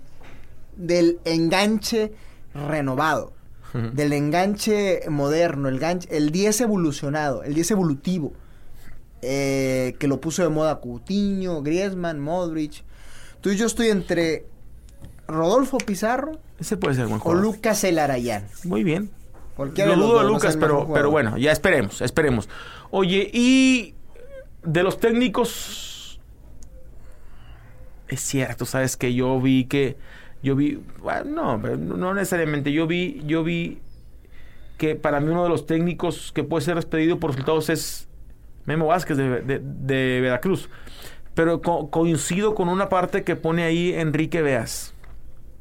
del 0.76 1.20
enganche 1.26 2.14
renovado. 2.54 3.34
Del 3.74 4.14
enganche 4.14 5.02
moderno, 5.10 5.70
el, 5.70 5.78
ganche, 5.78 6.10
el 6.18 6.32
10 6.32 6.62
evolucionado, 6.62 7.44
el 7.44 7.54
10 7.54 7.72
evolutivo. 7.72 8.34
Eh, 9.22 9.96
que 10.00 10.08
lo 10.08 10.22
puso 10.22 10.44
de 10.44 10.50
moda 10.50 10.80
Coutinho, 10.80 11.62
Griezmann, 11.62 12.20
Modric. 12.20 12.84
Entonces 13.36 13.60
yo 13.60 13.68
estoy 13.68 13.88
entre 13.88 14.46
Rodolfo 15.28 15.78
Pizarro 15.78 16.40
Ese 16.60 16.78
puede 16.78 16.96
ser 16.96 17.08
buen 17.08 17.20
o 17.20 17.24
jugador. 17.24 17.44
Lucas 17.44 17.84
Elarayán. 17.84 18.48
Muy 18.64 18.84
bien. 18.84 19.10
Cualquiera 19.56 19.90
Lo 19.90 19.96
de 19.96 20.00
los 20.00 20.08
dudo 20.08 20.20
dos 20.20 20.26
a 20.26 20.28
Lucas, 20.28 20.56
el 20.56 20.60
mejor 20.60 20.78
pero, 20.78 20.94
pero 20.94 21.10
jugador. 21.10 21.12
bueno, 21.12 21.38
ya 21.38 21.52
esperemos, 21.52 22.02
esperemos. 22.02 22.50
Oye, 22.92 23.30
y 23.34 23.94
de 24.64 24.84
los 24.84 25.00
técnicos, 25.00 26.20
es 28.08 28.22
cierto, 28.22 28.66
sabes 28.66 28.98
que 28.98 29.14
yo 29.14 29.40
vi 29.40 29.66
que, 29.66 29.98
yo 30.42 30.56
vi, 30.56 30.82
bueno, 31.02 31.26
no, 31.26 31.62
pero 31.62 31.78
no 31.78 32.14
necesariamente, 32.14 32.72
yo 32.72 32.88
vi, 32.88 33.22
yo 33.26 33.44
vi 33.44 33.80
que 34.78 34.96
para 34.96 35.20
mí 35.20 35.30
uno 35.30 35.44
de 35.44 35.50
los 35.50 35.66
técnicos 35.66 36.32
que 36.34 36.44
puede 36.44 36.64
ser 36.66 36.76
despedido 36.76 37.20
por 37.20 37.32
resultados 37.32 37.70
es 37.70 38.09
Memo 38.70 38.86
Vázquez 38.88 39.18
de, 39.18 39.42
de- 39.42 39.60
Veracruz. 40.22 40.70
Pero 41.34 41.62
co- 41.62 41.90
coincido 41.90 42.54
con 42.54 42.70
una 42.70 42.88
parte 42.88 43.24
que 43.24 43.36
pone 43.36 43.64
ahí 43.64 43.94
Enrique 43.94 44.42
Veas, 44.44 44.94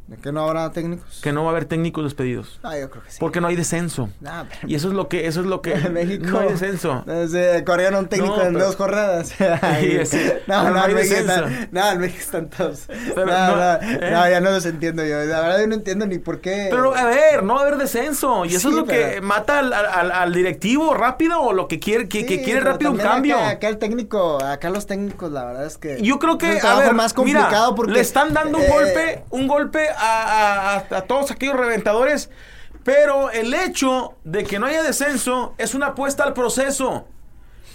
¿De 0.08 0.16
qué 0.16 0.32
no 0.32 0.42
habrá 0.48 0.70
técnicos? 0.72 1.20
que 1.22 1.32
no 1.32 1.42
va 1.44 1.50
a 1.50 1.52
haber 1.52 1.66
técnicos 1.66 2.02
despedidos. 2.04 2.58
Ah, 2.62 2.78
yo 2.78 2.88
creo 2.90 3.04
que 3.04 3.10
sí. 3.10 3.18
Porque 3.20 3.40
no 3.42 3.46
hay 3.48 3.56
descenso. 3.56 4.08
Nah, 4.20 4.44
pero- 4.44 4.66
Y 4.66 4.74
eso 4.74 4.88
es 4.88 4.94
lo 4.94 5.06
que, 5.08 5.26
eso 5.26 5.40
es 5.40 5.46
lo 5.46 5.60
que 5.60 5.72
En 5.74 5.92
México. 5.92 6.24
no 6.26 6.40
hay 6.40 6.48
descenso. 6.48 7.02
Desde 7.06 7.62
corrieron 7.64 8.00
un 8.00 8.08
técnico 8.08 8.36
No, 8.36 8.42
en 8.42 8.54
pero- 8.54 8.64
dos 8.66 8.76
jornadas. 8.76 9.34
Sí, 9.80 10.06
sí. 10.06 10.30
No, 10.46 10.64
no, 10.64 10.70
no 10.70 10.82
hay 10.82 10.94
descenso. 10.94 11.32
están, 11.46 11.68
no, 11.72 11.90
en 11.92 12.00
México 12.00 12.20
están 12.22 12.48
todos. 12.48 12.84
Pero 13.14 13.26
no, 13.26 13.48
no, 13.48 13.56
no, 13.56 13.72
¿eh? 13.82 14.10
no, 14.10 14.30
ya 14.30 14.40
no 14.40 14.50
los 14.50 14.64
entiendo 14.64 15.04
yo. 15.04 15.22
La 15.24 15.40
verdad 15.42 15.60
yo 15.60 15.66
no 15.66 15.74
entiendo 15.74 16.06
ni 16.06 16.18
por 16.18 16.40
qué. 16.40 16.68
Pero 16.70 16.94
a 16.96 17.04
ver, 17.04 17.42
no 17.42 17.54
va 17.54 17.60
a 17.60 17.62
haber 17.64 17.76
descenso. 17.76 18.44
Y 18.46 18.54
eso 18.54 18.70
Sí, 18.70 18.74
es 18.74 18.74
lo 18.80 18.86
que 18.86 19.20
mata 19.20 19.58
al, 19.58 19.72
al- 19.74 20.10
al 20.12 20.32
directivo 20.32 20.94
rápido 20.94 21.40
o 21.42 21.52
lo 21.52 21.68
que 21.68 21.78
quiere, 21.80 22.08
que, 22.08 22.24
que 22.24 22.42
quiere 22.42 22.60
rápido 22.60 22.92
un 22.92 22.96
cambio. 22.96 23.36
Acá, 23.36 23.48
acá 23.50 23.68
el 23.68 23.76
técnico, 23.78 24.42
acá 24.42 24.70
los 24.70 24.86
técnicos, 24.86 25.30
la 25.32 25.44
verdad 25.44 25.66
es 25.66 25.76
que. 25.76 26.00
Yo 26.00 26.18
creo 26.18 26.32
es 26.32 26.38
que 26.38 26.66
un 26.66 26.72
a 26.72 26.74
ver, 26.76 26.94
más 26.94 27.14
mira, 27.18 27.40
complicado 27.40 27.74
porque. 27.74 27.92
le 27.92 28.00
están 28.00 28.32
dando 28.32 28.56
un 28.58 28.64
eh, 28.64 28.68
golpe, 28.70 29.24
un 29.30 29.46
golpe 29.48 29.86
a, 29.98 30.76
a- 30.76 30.96
a- 30.96 31.02
todos 31.02 31.30
aquellos 31.30 31.56
reventadores, 31.56 32.30
pero 32.84 33.30
el 33.30 33.52
hecho 33.54 34.14
de 34.24 34.44
que 34.44 34.58
no 34.58 34.66
haya 34.66 34.82
descenso 34.82 35.54
es 35.58 35.74
una 35.74 35.88
apuesta 35.88 36.24
al 36.24 36.32
proceso. 36.34 37.06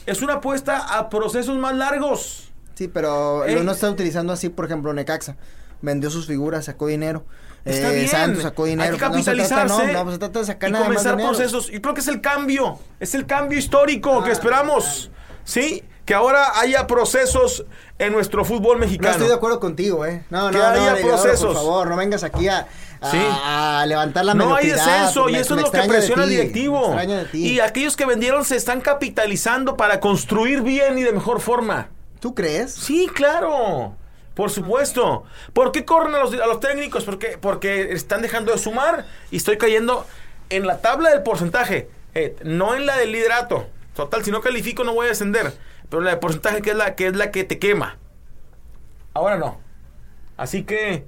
Es 0.06 0.22
una 0.22 0.34
apuesta 0.36 0.98
a 0.98 1.10
procesos 1.10 1.58
más 1.58 1.76
largos. 1.76 2.52
Sí, 2.76 2.88
pero 2.88 3.46
lo 3.48 3.64
no 3.64 3.72
está 3.72 3.90
utilizando 3.90 4.34
así, 4.34 4.50
por 4.50 4.66
ejemplo, 4.66 4.92
Necaxa. 4.94 5.38
Vendió 5.82 6.10
sus 6.10 6.26
figuras, 6.28 6.66
sacó 6.66 6.88
dinero. 6.88 7.26
Está 7.66 7.92
Eh, 7.92 7.96
bien. 7.98 8.08
Santos 8.10 8.44
sacó 8.44 8.66
dinero. 8.66 8.92
Hay 8.94 9.00
que 9.00 9.06
Pues 9.06 9.18
no 9.18 9.24
se 9.24 9.32
trata, 9.36 9.56
capitalizarse. 9.56 9.88
no, 9.88 10.00
no, 10.00 10.04
pues 10.04 10.16
se 10.16 10.20
trata 10.20 10.40
de 10.40 10.46
sacar 10.46 10.70
y 10.70 10.74
nada 10.74 10.86
comenzar 10.86 11.16
procesos. 11.18 11.70
Yo 11.72 11.82
creo 11.82 11.94
que 11.94 12.02
es 12.02 12.08
el 12.08 12.20
cambio. 12.20 12.80
Es 13.00 13.14
el 13.16 13.26
cambio 13.26 13.58
histórico 13.60 14.20
Ah, 14.20 14.24
que 14.26 14.32
esperamos. 14.32 15.12
¿Sí? 15.46 15.84
Que 16.06 16.14
ahora 16.14 16.60
haya 16.60 16.86
procesos 16.88 17.66
en 17.98 18.12
nuestro 18.14 18.44
fútbol 18.44 18.78
No 18.78 18.86
mexicano. 18.86 19.12
estoy 19.12 19.28
de 19.28 19.34
acuerdo 19.34 19.60
contigo, 19.60 20.06
¿eh? 20.06 20.24
No, 20.30 20.50
Que 20.52 20.58
no, 20.58 20.64
no, 20.64 20.70
haya 20.70 20.94
Leidoro, 20.94 21.08
procesos. 21.16 21.46
por 21.46 21.56
favor, 21.56 21.88
no 21.90 21.96
vengas 21.96 22.24
aquí 22.24 22.48
a, 22.50 22.68
a- 23.02 23.12
Sí. 23.12 23.18
a 23.22 23.86
levantar 23.88 24.26
la 24.26 24.34
no 24.34 24.56
hay 24.56 24.68
descenso 24.68 25.30
y 25.30 25.36
eso 25.36 25.56
es 25.56 25.62
lo 25.62 25.72
que 25.72 25.82
presiona 25.84 26.24
al 26.24 26.30
ti, 26.30 26.36
directivo. 26.36 26.96
Y 27.34 27.60
aquellos 27.60 27.96
que 27.96 28.06
vendieron 28.06 28.44
se 28.46 28.56
están 28.56 28.82
capitalizando 28.82 29.78
para 29.78 30.00
construir 30.00 30.62
bien 30.62 30.98
y 30.98 31.04
de 31.04 31.12
mejor 31.12 31.40
forma. 31.42 31.90
¿Tú 32.20 32.34
crees? 32.34 32.74
Sí, 32.74 33.08
claro. 33.14 33.96
Por 34.34 34.50
supuesto. 34.50 35.24
¿Por 35.54 35.72
qué 35.72 35.86
corren 35.86 36.16
a 36.16 36.20
los, 36.20 36.34
a 36.34 36.48
los 36.48 36.60
técnicos? 36.60 37.04
Porque, 37.04 37.38
porque 37.40 37.92
están 37.94 38.22
dejando 38.22 38.52
de 38.52 38.58
sumar 38.58 39.06
y 39.32 39.38
estoy 39.38 39.58
cayendo 39.58 40.06
en 40.50 40.66
la 40.66 40.80
tabla 40.80 41.10
del 41.12 41.22
porcentaje, 41.24 41.90
eh, 42.16 42.36
no 42.44 42.74
en 42.76 42.86
la 42.86 42.98
del 42.98 43.12
liderato. 43.12 43.68
Total, 43.96 44.24
si 44.24 44.32
no 44.32 44.42
califico 44.42 44.84
no 44.84 44.94
voy 44.94 45.06
a 45.06 45.10
descender. 45.10 45.54
Pero 45.90 46.02
la 46.02 46.12
de 46.12 46.18
porcentaje 46.18 46.62
que 46.62 46.72
es 46.72 46.76
la 46.76 46.96
que 46.96 47.08
es 47.08 47.16
la 47.16 47.32
que 47.32 47.44
te 47.44 47.60
quema. 47.60 47.98
Ahora 49.14 49.38
no. 49.38 49.60
Así 50.38 50.64
que 50.64 51.06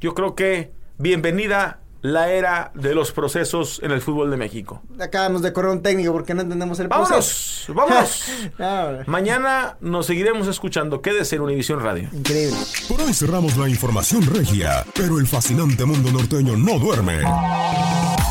yo 0.00 0.14
creo 0.14 0.34
que 0.34 0.72
bienvenida 0.98 1.78
la 2.00 2.30
era 2.32 2.72
de 2.74 2.94
los 2.96 3.12
procesos 3.12 3.78
en 3.84 3.92
el 3.92 4.00
fútbol 4.00 4.30
de 4.30 4.36
México. 4.36 4.82
Acabamos 4.98 5.40
de 5.42 5.52
correr 5.52 5.70
un 5.70 5.82
técnico 5.82 6.12
porque 6.12 6.34
no 6.34 6.40
entendemos 6.42 6.80
el 6.80 6.88
¡Vámonos! 6.88 7.10
proceso. 7.10 7.74
¡Vámonos! 7.74 8.24
No, 8.58 8.82
hombre. 8.86 9.04
Mañana 9.06 9.76
nos 9.80 10.06
seguiremos 10.06 10.48
escuchando. 10.48 11.00
Quédese 11.00 11.36
en 11.36 11.42
Univisión 11.42 11.78
Radio. 11.80 12.08
Increíble. 12.12 12.56
Por 12.88 13.00
hoy 13.02 13.14
cerramos 13.14 13.56
la 13.56 13.68
información 13.68 14.22
regia, 14.26 14.84
pero 14.94 15.18
el 15.18 15.26
fascinante 15.28 15.84
mundo 15.84 16.10
norteño 16.10 16.56
no 16.56 16.78
duerme. 16.80 17.20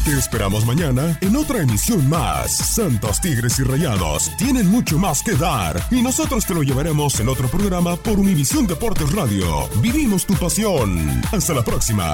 Te 0.05 0.17
esperamos 0.17 0.65
mañana 0.65 1.15
en 1.21 1.35
otra 1.35 1.61
emisión 1.61 2.09
más. 2.09 2.57
Santos 2.57 3.21
Tigres 3.21 3.59
y 3.59 3.63
Rayados 3.63 4.35
tienen 4.35 4.67
mucho 4.67 4.97
más 4.97 5.21
que 5.21 5.33
dar 5.33 5.79
y 5.91 6.01
nosotros 6.01 6.43
te 6.43 6.55
lo 6.55 6.63
llevaremos 6.63 7.19
en 7.19 7.29
otro 7.29 7.47
programa 7.47 7.95
por 7.97 8.17
Univisión 8.17 8.65
Deportes 8.65 9.11
Radio. 9.11 9.69
Vivimos 9.79 10.25
tu 10.25 10.33
pasión. 10.33 11.21
Hasta 11.31 11.53
la 11.53 11.63
próxima. 11.63 12.13